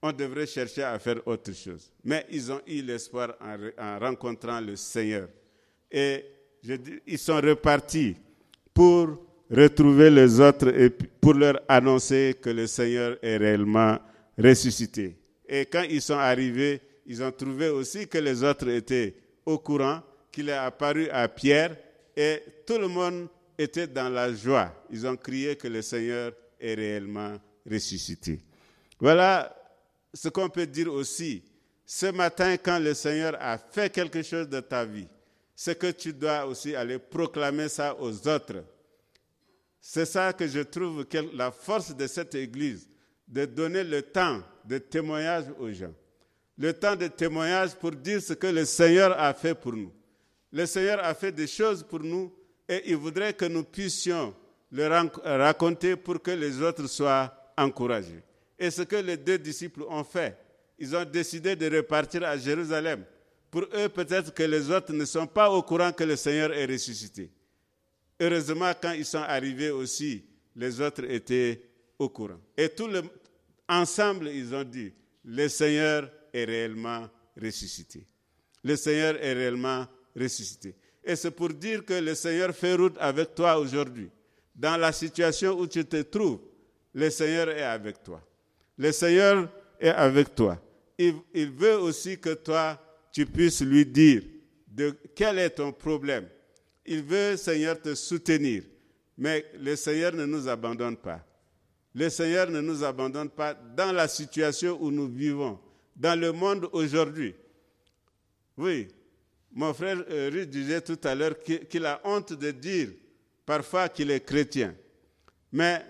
On 0.00 0.12
devrait 0.12 0.46
chercher 0.46 0.82
à 0.84 0.98
faire 0.98 1.20
autre 1.26 1.52
chose. 1.52 1.90
Mais 2.04 2.24
ils 2.30 2.52
ont 2.52 2.60
eu 2.66 2.82
l'espoir 2.82 3.34
en, 3.40 3.98
rencontrant 3.98 4.60
le 4.60 4.76
Seigneur. 4.76 5.28
Et 5.90 6.24
ils 7.06 7.18
sont 7.18 7.40
repartis 7.40 8.16
pour 8.72 9.26
retrouver 9.50 10.10
les 10.10 10.38
autres 10.40 10.68
et 10.68 10.90
pour 10.90 11.34
leur 11.34 11.60
annoncer 11.68 12.36
que 12.40 12.50
le 12.50 12.66
Seigneur 12.66 13.16
est 13.22 13.36
réellement 13.38 13.98
ressuscité. 14.38 15.16
Et 15.48 15.66
quand 15.66 15.82
ils 15.88 16.02
sont 16.02 16.18
arrivés, 16.18 16.80
ils 17.06 17.22
ont 17.22 17.32
trouvé 17.32 17.68
aussi 17.70 18.06
que 18.06 18.18
les 18.18 18.44
autres 18.44 18.68
étaient 18.68 19.14
au 19.46 19.58
courant, 19.58 20.00
qu'il 20.30 20.48
est 20.50 20.52
apparu 20.52 21.08
à 21.08 21.26
Pierre 21.26 21.76
et 22.16 22.42
tout 22.66 22.78
le 22.78 22.86
monde 22.88 23.28
était 23.56 23.86
dans 23.86 24.08
la 24.10 24.32
joie. 24.32 24.72
Ils 24.90 25.06
ont 25.06 25.16
crié 25.16 25.56
que 25.56 25.66
le 25.68 25.82
Seigneur 25.82 26.32
est 26.60 26.74
réellement 26.74 27.36
ressuscité. 27.68 28.40
Voilà 29.00 29.57
ce 30.14 30.28
qu'on 30.28 30.48
peut 30.48 30.66
dire 30.66 30.92
aussi. 30.92 31.42
Ce 31.84 32.06
matin, 32.06 32.56
quand 32.56 32.78
le 32.78 32.94
Seigneur 32.94 33.36
a 33.40 33.56
fait 33.58 33.90
quelque 33.90 34.22
chose 34.22 34.48
de 34.48 34.60
ta 34.60 34.84
vie, 34.84 35.08
c'est 35.54 35.78
que 35.78 35.90
tu 35.90 36.12
dois 36.12 36.46
aussi 36.46 36.74
aller 36.76 36.98
proclamer 36.98 37.68
ça 37.68 37.96
aux 37.98 38.28
autres. 38.28 38.62
C'est 39.80 40.04
ça 40.04 40.32
que 40.32 40.46
je 40.46 40.60
trouve 40.60 41.06
la 41.34 41.50
force 41.50 41.96
de 41.96 42.06
cette 42.06 42.34
Église, 42.34 42.88
de 43.26 43.44
donner 43.44 43.84
le 43.84 44.02
temps 44.02 44.42
de 44.64 44.78
témoignage 44.78 45.44
aux 45.58 45.72
gens. 45.72 45.94
Le 46.58 46.72
temps 46.72 46.96
de 46.96 47.06
témoignage 47.06 47.74
pour 47.74 47.92
dire 47.92 48.20
ce 48.20 48.34
que 48.34 48.48
le 48.48 48.64
Seigneur 48.64 49.18
a 49.18 49.32
fait 49.32 49.54
pour 49.54 49.72
nous. 49.72 49.92
Le 50.52 50.66
Seigneur 50.66 51.02
a 51.04 51.14
fait 51.14 51.32
des 51.32 51.46
choses 51.46 51.82
pour 51.82 52.00
nous 52.00 52.32
et 52.68 52.82
il 52.90 52.96
voudrait 52.96 53.32
que 53.32 53.44
nous 53.44 53.64
puissions 53.64 54.34
le 54.70 54.86
raconter 55.24 55.96
pour 55.96 56.20
que 56.20 56.32
les 56.32 56.60
autres 56.60 56.86
soient 56.86 57.32
encouragés. 57.56 58.22
Et 58.58 58.70
ce 58.70 58.82
que 58.82 58.96
les 58.96 59.16
deux 59.16 59.38
disciples 59.38 59.82
ont 59.88 60.04
fait, 60.04 60.36
ils 60.78 60.94
ont 60.96 61.04
décidé 61.04 61.54
de 61.56 61.76
repartir 61.76 62.24
à 62.24 62.36
Jérusalem. 62.36 63.04
Pour 63.50 63.62
eux, 63.74 63.88
peut-être 63.88 64.34
que 64.34 64.42
les 64.42 64.70
autres 64.70 64.92
ne 64.92 65.04
sont 65.04 65.26
pas 65.26 65.50
au 65.50 65.62
courant 65.62 65.92
que 65.92 66.04
le 66.04 66.16
Seigneur 66.16 66.52
est 66.52 66.66
ressuscité. 66.66 67.30
Heureusement, 68.20 68.72
quand 68.80 68.92
ils 68.92 69.06
sont 69.06 69.18
arrivés 69.18 69.70
aussi, 69.70 70.24
les 70.56 70.80
autres 70.80 71.04
étaient 71.04 71.62
au 71.98 72.08
courant. 72.08 72.40
Et 72.56 72.68
tout 72.68 72.88
le, 72.88 73.02
ensemble, 73.68 74.28
ils 74.28 74.54
ont 74.54 74.64
dit, 74.64 74.92
le 75.24 75.48
Seigneur 75.48 76.10
est 76.32 76.44
réellement 76.44 77.08
ressuscité. 77.40 78.06
Le 78.64 78.76
Seigneur 78.76 79.16
est 79.22 79.32
réellement 79.32 79.86
ressuscité. 80.16 80.74
Et 81.04 81.16
c'est 81.16 81.30
pour 81.30 81.48
dire 81.50 81.84
que 81.84 81.94
le 81.94 82.14
Seigneur 82.14 82.54
fait 82.54 82.74
route 82.74 82.96
avec 82.98 83.34
toi 83.34 83.58
aujourd'hui. 83.58 84.10
Dans 84.54 84.76
la 84.76 84.92
situation 84.92 85.58
où 85.58 85.66
tu 85.66 85.84
te 85.84 86.02
trouves, 86.02 86.40
le 86.92 87.08
Seigneur 87.10 87.48
est 87.50 87.62
avec 87.62 88.02
toi. 88.02 88.20
Le 88.78 88.92
Seigneur 88.92 89.48
est 89.80 89.88
avec 89.88 90.34
toi. 90.34 90.58
Il, 90.96 91.50
veut 91.50 91.78
aussi 91.78 92.18
que 92.18 92.34
toi, 92.34 92.80
tu 93.12 93.26
puisses 93.26 93.60
lui 93.60 93.84
dire 93.84 94.22
de 94.66 94.96
quel 95.14 95.38
est 95.38 95.50
ton 95.50 95.72
problème. 95.72 96.28
Il 96.86 97.02
veut, 97.02 97.36
Seigneur, 97.36 97.80
te 97.80 97.94
soutenir. 97.94 98.62
Mais 99.16 99.44
le 99.58 99.74
Seigneur 99.76 100.14
ne 100.14 100.24
nous 100.26 100.48
abandonne 100.48 100.96
pas. 100.96 101.24
Le 101.94 102.08
Seigneur 102.08 102.50
ne 102.50 102.60
nous 102.60 102.84
abandonne 102.84 103.30
pas 103.30 103.54
dans 103.54 103.92
la 103.92 104.06
situation 104.06 104.78
où 104.80 104.90
nous 104.90 105.08
vivons, 105.08 105.58
dans 105.96 106.18
le 106.18 106.30
monde 106.32 106.68
aujourd'hui. 106.72 107.34
Oui, 108.56 108.88
mon 109.52 109.74
frère 109.74 109.98
Ruth 110.08 110.50
disait 110.50 110.80
tout 110.80 110.98
à 111.02 111.14
l'heure 111.14 111.40
qu'il 111.40 111.84
a 111.86 112.00
honte 112.04 112.32
de 112.32 112.50
dire 112.52 112.90
parfois 113.44 113.88
qu'il 113.88 114.10
est 114.10 114.24
chrétien. 114.24 114.74
Mais 115.50 115.84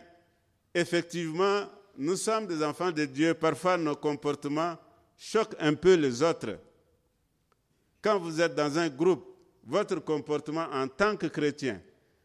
effectivement, 0.74 1.66
nous 1.98 2.16
sommes 2.16 2.46
des 2.46 2.64
enfants 2.64 2.90
de 2.90 3.04
Dieu. 3.04 3.34
Parfois, 3.34 3.76
nos 3.76 3.96
comportements 3.96 4.78
choquent 5.16 5.56
un 5.58 5.74
peu 5.74 5.94
les 5.94 6.22
autres. 6.22 6.58
Quand 8.00 8.18
vous 8.18 8.40
êtes 8.40 8.54
dans 8.54 8.78
un 8.78 8.88
groupe, 8.88 9.26
votre 9.64 9.98
comportement 10.00 10.66
en 10.72 10.88
tant 10.88 11.16
que 11.16 11.26
chrétien, 11.26 11.82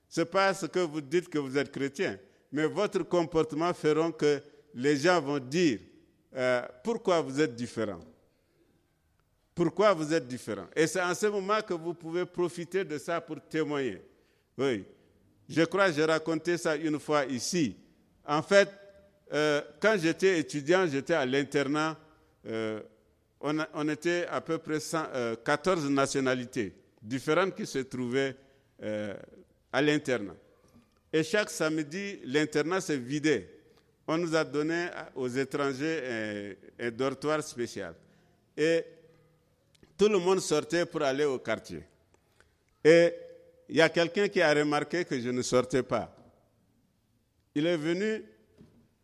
ce 0.07 0.21
n'est 0.21 0.25
pas 0.25 0.53
ce 0.53 0.67
que 0.67 0.79
vous 0.79 1.01
dites 1.01 1.27
que 1.27 1.39
vous 1.39 1.57
êtes 1.57 1.71
chrétien 1.71 2.17
mais 2.53 2.67
votre 2.67 3.01
comportement 3.03 3.73
feront 3.73 4.11
que 4.11 4.39
les 4.75 4.95
gens 4.97 5.19
vont 5.19 5.39
dire 5.39 5.79
euh, 6.35 6.61
pourquoi 6.83 7.19
vous 7.19 7.41
êtes 7.41 7.55
différent? 7.55 7.99
Pourquoi 9.55 9.91
vous 9.93 10.13
êtes 10.13 10.27
différent? 10.27 10.67
Et 10.75 10.85
c'est 10.85 11.01
en 11.01 11.15
ce 11.15 11.25
moment 11.25 11.61
que 11.67 11.73
vous 11.73 11.95
pouvez 11.95 12.25
profiter 12.25 12.85
de 12.85 12.97
ça 12.99 13.19
pour 13.19 13.41
témoigner. 13.49 14.01
Oui. 14.57 14.85
Je 15.49 15.63
crois 15.63 15.87
que 15.87 15.95
j'ai 15.95 16.05
raconté 16.05 16.57
ça 16.57 16.75
une 16.75 16.99
fois 16.99 17.25
ici. 17.25 17.75
En 18.25 18.43
fait, 18.43 18.69
euh, 19.33 19.61
quand 19.79 19.95
j'étais 19.99 20.39
étudiant, 20.39 20.85
j'étais 20.87 21.13
à 21.13 21.25
l'internat. 21.25 21.97
On, 23.41 23.89
était 23.89 24.25
à 24.29 24.39
peu 24.41 24.57
près 24.57 24.79
14 24.79 25.89
nationalités 25.89 26.73
différentes 27.01 27.55
qui 27.55 27.65
se 27.65 27.79
trouvaient 27.79 28.35
à 29.71 29.81
l'internat. 29.81 30.35
Et 31.11 31.23
chaque 31.23 31.49
samedi, 31.49 32.19
l'internat 32.25 32.81
s'est 32.81 32.97
vidé. 32.97 33.49
On 34.07 34.17
nous 34.17 34.35
a 34.35 34.43
donné 34.43 34.87
aux 35.15 35.27
étrangers 35.27 36.57
un 36.79 36.91
dortoir 36.91 37.41
spécial. 37.43 37.95
Et 38.57 38.83
tout 39.97 40.09
le 40.09 40.19
monde 40.19 40.39
sortait 40.39 40.85
pour 40.85 41.01
aller 41.01 41.25
au 41.25 41.39
quartier. 41.39 41.83
Et 42.83 43.13
il 43.69 43.77
y 43.77 43.81
a 43.81 43.89
quelqu'un 43.89 44.27
qui 44.27 44.41
a 44.41 44.53
remarqué 44.53 45.05
que 45.05 45.19
je 45.19 45.29
ne 45.29 45.41
sortais 45.41 45.83
pas. 45.83 46.15
Il 47.55 47.65
est 47.65 47.77
venu, 47.77 48.23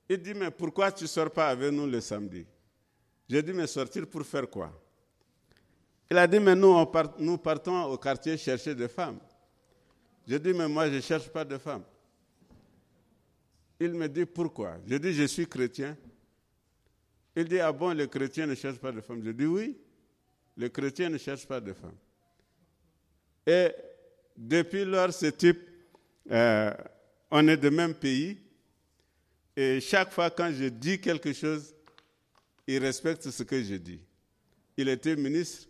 il 0.09 0.17
dit, 0.17 0.33
mais 0.33 0.49
pourquoi 0.49 0.91
tu 0.91 1.03
ne 1.03 1.07
sors 1.07 1.31
pas 1.31 1.49
avec 1.49 1.71
nous 1.71 1.85
le 1.85 2.01
samedi? 2.01 2.45
J'ai 3.29 3.43
dit, 3.43 3.53
mais 3.53 3.67
sortir 3.67 4.07
pour 4.07 4.25
faire 4.25 4.49
quoi? 4.49 4.71
Il 6.09 6.17
a 6.17 6.25
dit, 6.25 6.39
mais 6.39 6.55
nous, 6.55 6.75
nous 7.19 7.37
partons 7.37 7.83
au 7.83 7.97
quartier 7.97 8.35
chercher 8.35 8.73
des 8.73 8.87
femmes. 8.87 9.19
J'ai 10.27 10.39
dit, 10.39 10.51
mais 10.51 10.67
moi, 10.67 10.89
je 10.89 10.95
ne 10.95 11.01
cherche 11.01 11.29
pas 11.29 11.45
de 11.45 11.59
femmes. 11.59 11.83
Il 13.79 13.93
me 13.93 14.07
dit, 14.09 14.25
pourquoi? 14.25 14.77
Je 14.87 14.95
dis, 14.95 15.13
je 15.13 15.23
suis 15.23 15.47
chrétien. 15.47 15.95
Il 17.35 17.47
dit, 17.47 17.59
ah 17.59 17.71
bon, 17.71 17.91
les 17.91 18.07
chrétiens 18.07 18.47
ne 18.47 18.55
cherchent 18.55 18.79
pas 18.79 18.91
de 18.91 19.01
femmes? 19.01 19.21
Je 19.23 19.29
dis, 19.29 19.45
oui, 19.45 19.77
les 20.57 20.71
chrétiens 20.71 21.09
ne 21.09 21.19
cherchent 21.19 21.47
pas 21.47 21.61
de 21.61 21.71
femmes. 21.71 21.95
Et 23.45 23.69
depuis 24.35 24.85
lors, 24.85 25.13
ce 25.13 25.27
type, 25.27 25.59
euh, 26.31 26.73
on 27.29 27.47
est 27.47 27.57
de 27.57 27.69
même 27.69 27.93
pays. 27.93 28.37
Et 29.61 29.81
chaque 29.81 30.13
fois 30.13 30.29
quand 30.29 30.53
je 30.53 30.69
dis 30.69 31.01
quelque 31.01 31.33
chose, 31.33 31.75
il 32.65 32.77
respecte 32.81 33.29
ce 33.29 33.43
que 33.43 33.61
je 33.61 33.75
dis. 33.75 33.99
Il 34.77 34.87
était 34.87 35.17
ministre 35.17 35.67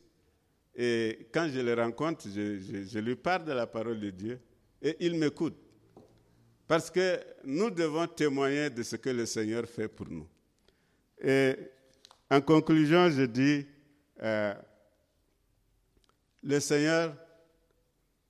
et 0.76 1.28
quand 1.34 1.50
je 1.52 1.60
le 1.60 1.74
rencontre, 1.74 2.28
je, 2.30 3.00
lui 3.00 3.16
parle 3.16 3.46
de 3.46 3.52
la 3.52 3.66
parole 3.66 4.00
de 4.00 4.12
Dieu 4.12 4.40
et 4.80 4.96
il 5.00 5.16
m'écoute. 5.18 5.58
Parce 6.68 6.92
que 6.92 7.20
nous 7.44 7.72
devons 7.72 8.06
témoigner 8.06 8.70
de 8.70 8.84
ce 8.84 8.96
que 8.96 9.10
le 9.10 9.26
Seigneur 9.26 9.66
fait 9.66 9.88
pour 9.88 10.08
nous. 10.08 10.28
Et 11.20 11.56
en 12.30 12.42
conclusion, 12.42 13.10
je 13.10 13.24
dis, 13.24 13.66
euh, 14.22 14.54
le 16.44 16.60
Seigneur 16.60 17.16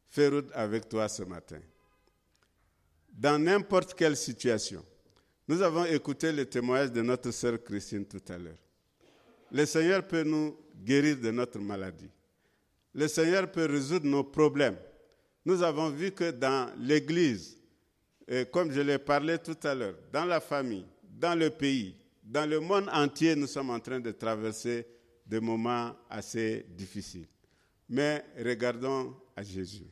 fait 0.08 0.30
route 0.30 0.52
avec 0.54 0.88
toi 0.88 1.10
ce 1.10 1.24
matin. 1.24 1.60
Dans 3.12 3.38
n'importe 3.38 3.94
quelle 3.94 4.16
situation. 4.16 4.86
Nous 5.50 5.64
avons 5.64 5.84
écouté 5.86 6.32
le 6.32 6.46
témoignage 6.46 6.92
de 6.92 7.02
notre 7.02 7.32
sœur 7.32 7.58
Christine 7.64 8.06
tout 8.06 8.22
à 8.30 8.38
l'heure. 8.38 8.60
Le 9.52 9.66
Seigneur 9.66 10.08
peut 10.08 10.22
nous 10.22 10.56
guérir 10.86 11.18
de 11.18 11.32
notre 11.32 11.58
maladie. 11.58 12.12
Le 12.94 13.08
Seigneur 13.08 13.52
peut 13.52 13.66
résoudre 13.66 14.06
nos 14.06 14.24
problèmes. 14.24 14.78
Nous 15.44 15.64
avons 15.64 15.90
vu 15.90 16.12
que 16.12 16.30
dans 16.30 16.72
l'Église, 16.78 17.58
comme 18.52 18.72
je 18.72 18.80
l'ai 18.82 19.00
parlé 19.00 19.40
tout 19.40 19.58
à 19.64 19.74
l'heure, 19.74 19.96
dans 20.14 20.26
la 20.26 20.40
famille, 20.40 20.86
dans 21.04 21.34
le 21.34 21.50
pays, 21.50 21.96
dans 22.24 22.48
le 22.48 22.60
monde 22.60 22.88
entier, 22.94 23.36
nous 23.36 23.48
sommes 23.48 23.72
en 23.72 23.80
train 23.80 24.00
de 24.00 24.12
traverser 24.12 24.86
des 25.26 25.40
moments 25.40 25.96
assez 26.12 26.64
difficiles. 26.70 27.26
Mais 27.90 28.24
regardons 28.38 29.16
à 29.36 29.42
Jésus. 29.42 29.88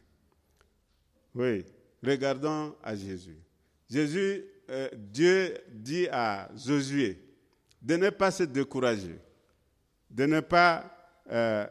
Oui, 1.34 1.66
regardons 2.04 2.76
à 2.84 2.96
Jésus. 2.96 3.40
Jésus, 3.90 4.44
euh, 4.70 4.90
Dieu 4.94 5.58
dit 5.72 6.08
à 6.12 6.50
Josué 6.56 7.22
de 7.82 7.96
ne 7.96 8.10
pas 8.10 8.32
se 8.32 8.44
décourager, 8.44 9.20
de 10.10 10.26
ne 10.26 10.40
pas 10.40 10.84
euh, 11.32 11.66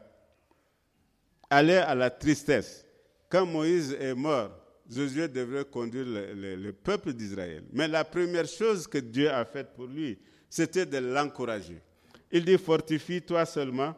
aller 1.50 1.76
à 1.76 1.94
la 1.94 2.10
tristesse. 2.10 2.86
Quand 3.28 3.44
Moïse 3.44 3.96
est 3.98 4.14
mort, 4.14 4.50
Josué 4.88 5.28
devrait 5.28 5.64
conduire 5.64 6.06
le 6.06 6.70
peuple 6.72 7.12
d'Israël. 7.12 7.64
Mais 7.72 7.88
la 7.88 8.04
première 8.04 8.46
chose 8.46 8.86
que 8.86 8.98
Dieu 8.98 9.28
a 9.30 9.44
faite 9.44 9.74
pour 9.74 9.86
lui, 9.86 10.18
c'était 10.48 10.86
de 10.86 10.98
l'encourager. 10.98 11.82
Il 12.30 12.44
dit, 12.44 12.56
fortifie-toi 12.58 13.44
seulement 13.46 13.94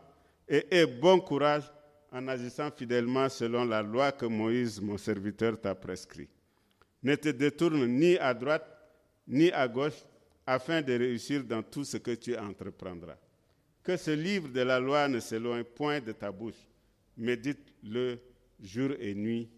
et 0.49 0.67
aie 0.71 0.87
bon 0.87 1.21
courage 1.21 1.71
en 2.11 2.27
agissant 2.29 2.71
fidèlement 2.71 3.29
selon 3.29 3.65
la 3.65 3.83
loi 3.83 4.13
que 4.13 4.27
Moïse, 4.27 4.81
mon 4.81 4.97
serviteur, 4.97 5.61
t'a 5.61 5.75
prescrit. 5.75 6.29
Ne 7.03 7.15
te 7.17 7.29
détourne 7.29 7.87
ni 7.87 8.17
à 8.17 8.33
droite 8.33 8.67
ni 9.29 9.53
à 9.53 9.69
gauche 9.69 10.05
afin 10.47 10.81
de 10.81 10.95
réussir 10.95 11.45
dans 11.45 11.63
tout 11.63 11.85
ce 11.85 11.99
que 11.99 12.13
tu 12.13 12.37
entreprendras. 12.37 13.19
Que 13.83 13.97
ce 13.97 14.11
livre 14.11 14.49
de 14.49 14.61
la 14.61 14.81
loi 14.81 15.07
ne 15.09 15.21
s'éloigne 15.21 15.65
point 15.65 16.01
de 16.01 16.13
ta 16.13 16.33
bouche. 16.33 16.67
Médite-le 17.17 18.19
jour 18.61 18.91
et 18.99 19.15
nuit 19.15 19.49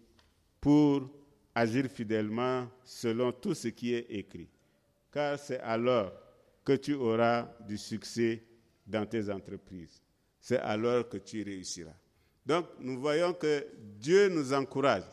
pour 0.59 1.09
agir 1.55 1.85
fidèlement 1.87 2.69
selon 2.83 3.31
tout 3.31 3.53
ce 3.53 3.69
qui 3.69 3.93
est 3.93 4.05
écrit. 4.09 4.49
Car 5.11 5.39
c'est 5.39 5.59
alors 5.59 6.11
que 6.63 6.73
tu 6.73 6.93
auras 6.93 7.47
du 7.67 7.77
succès 7.77 8.43
dans 8.85 9.05
tes 9.05 9.29
entreprises. 9.29 10.01
C'est 10.39 10.59
alors 10.59 11.07
que 11.07 11.17
tu 11.17 11.43
réussiras. 11.43 11.95
Donc 12.45 12.65
nous 12.79 12.99
voyons 12.99 13.33
que 13.33 13.65
Dieu 13.77 14.29
nous 14.29 14.53
encourage. 14.53 15.03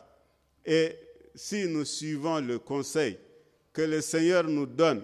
Et 0.65 0.95
si 1.35 1.67
nous 1.67 1.85
suivons 1.85 2.39
le 2.39 2.59
conseil 2.59 3.17
que 3.79 3.85
le 3.85 4.01
Seigneur 4.01 4.43
nous 4.43 4.65
donne, 4.65 5.01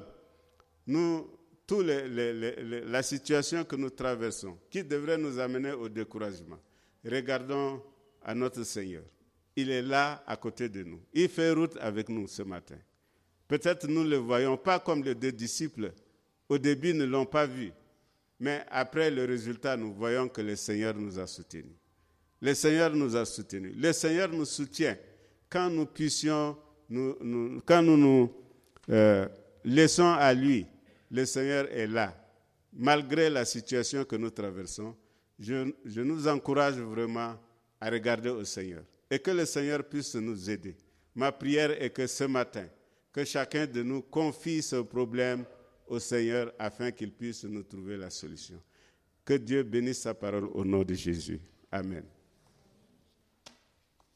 nous, 0.86 1.30
toute 1.66 1.86
la 1.88 3.02
situation 3.04 3.64
que 3.64 3.78
nous 3.78 3.90
traversons, 3.90 4.58
qui 4.70 4.84
devrait 4.84 5.18
nous 5.18 5.40
amener 5.40 5.72
au 5.72 5.88
découragement, 5.88 6.60
regardons 7.06 7.82
à 8.22 8.36
notre 8.36 8.64
Seigneur. 8.64 9.04
Il 9.56 9.72
est 9.72 9.82
là 9.82 10.22
à 10.28 10.36
côté 10.36 10.68
de 10.68 10.84
nous. 10.84 11.00
Il 11.14 11.30
fait 11.30 11.52
route 11.54 11.78
avec 11.80 12.10
nous 12.10 12.28
ce 12.28 12.42
matin. 12.42 12.76
Peut-être 13.48 13.88
nous 13.88 14.04
ne 14.04 14.10
le 14.10 14.18
voyons 14.18 14.58
pas 14.58 14.78
comme 14.80 15.02
les 15.06 15.16
deux 15.16 15.32
disciples. 15.32 15.94
Au 16.50 16.58
début, 16.58 16.94
ne 16.94 17.06
l'ont 17.06 17.26
pas 17.26 17.46
vu. 17.46 17.72
Mais 18.42 18.66
après 18.70 19.10
le 19.10 19.24
résultat, 19.24 19.78
nous 19.78 19.94
voyons 19.94 20.28
que 20.28 20.42
le 20.42 20.58
Seigneur 20.58 20.94
nous 20.96 21.18
a 21.18 21.26
soutenus. 21.28 21.78
Le 22.42 22.54
Seigneur 22.54 22.94
nous 22.94 23.16
a 23.16 23.24
soutenus. 23.24 23.74
Le 23.78 23.94
Seigneur 23.94 24.28
nous 24.28 24.44
soutient 24.44 24.98
quand 25.50 25.70
nous 25.70 25.86
puissions, 25.86 26.58
nous, 26.90 27.62
quand 27.66 27.82
nous 27.82 27.96
nous 27.96 28.45
euh, 28.90 29.28
laissons 29.64 30.14
à 30.14 30.34
lui. 30.34 30.66
Le 31.12 31.26
Seigneur 31.26 31.68
est 31.72 31.88
là. 31.88 32.14
Malgré 32.74 33.30
la 33.30 33.46
situation 33.46 34.04
que 34.04 34.16
nous 34.16 34.30
traversons, 34.30 34.96
je, 35.40 35.72
je 35.86 36.02
nous 36.02 36.28
encourage 36.28 36.76
vraiment 36.76 37.36
à 37.80 37.90
regarder 37.90 38.30
au 38.30 38.44
Seigneur 38.44 38.84
et 39.10 39.20
que 39.20 39.32
le 39.32 39.46
Seigneur 39.46 39.84
puisse 39.84 40.16
nous 40.16 40.50
aider. 40.50 40.76
Ma 41.14 41.32
prière 41.32 41.82
est 41.82 41.90
que 41.92 42.08
ce 42.08 42.26
matin, 42.26 42.66
que 43.14 43.24
chacun 43.24 43.66
de 43.66 43.82
nous 43.84 44.02
confie 44.02 44.62
ce 44.62 44.78
problème 44.78 45.46
au 45.88 46.00
Seigneur 46.00 46.52
afin 46.60 46.92
qu'il 46.92 47.12
puisse 47.12 47.44
nous 47.46 47.64
trouver 47.64 47.96
la 47.98 48.10
solution. 48.10 48.62
Que 49.24 49.36
Dieu 49.36 49.64
bénisse 49.64 50.02
sa 50.02 50.14
parole 50.14 50.46
au 50.54 50.66
nom 50.66 50.84
de 50.84 50.94
Jésus. 50.94 51.40
Amen. 51.72 52.04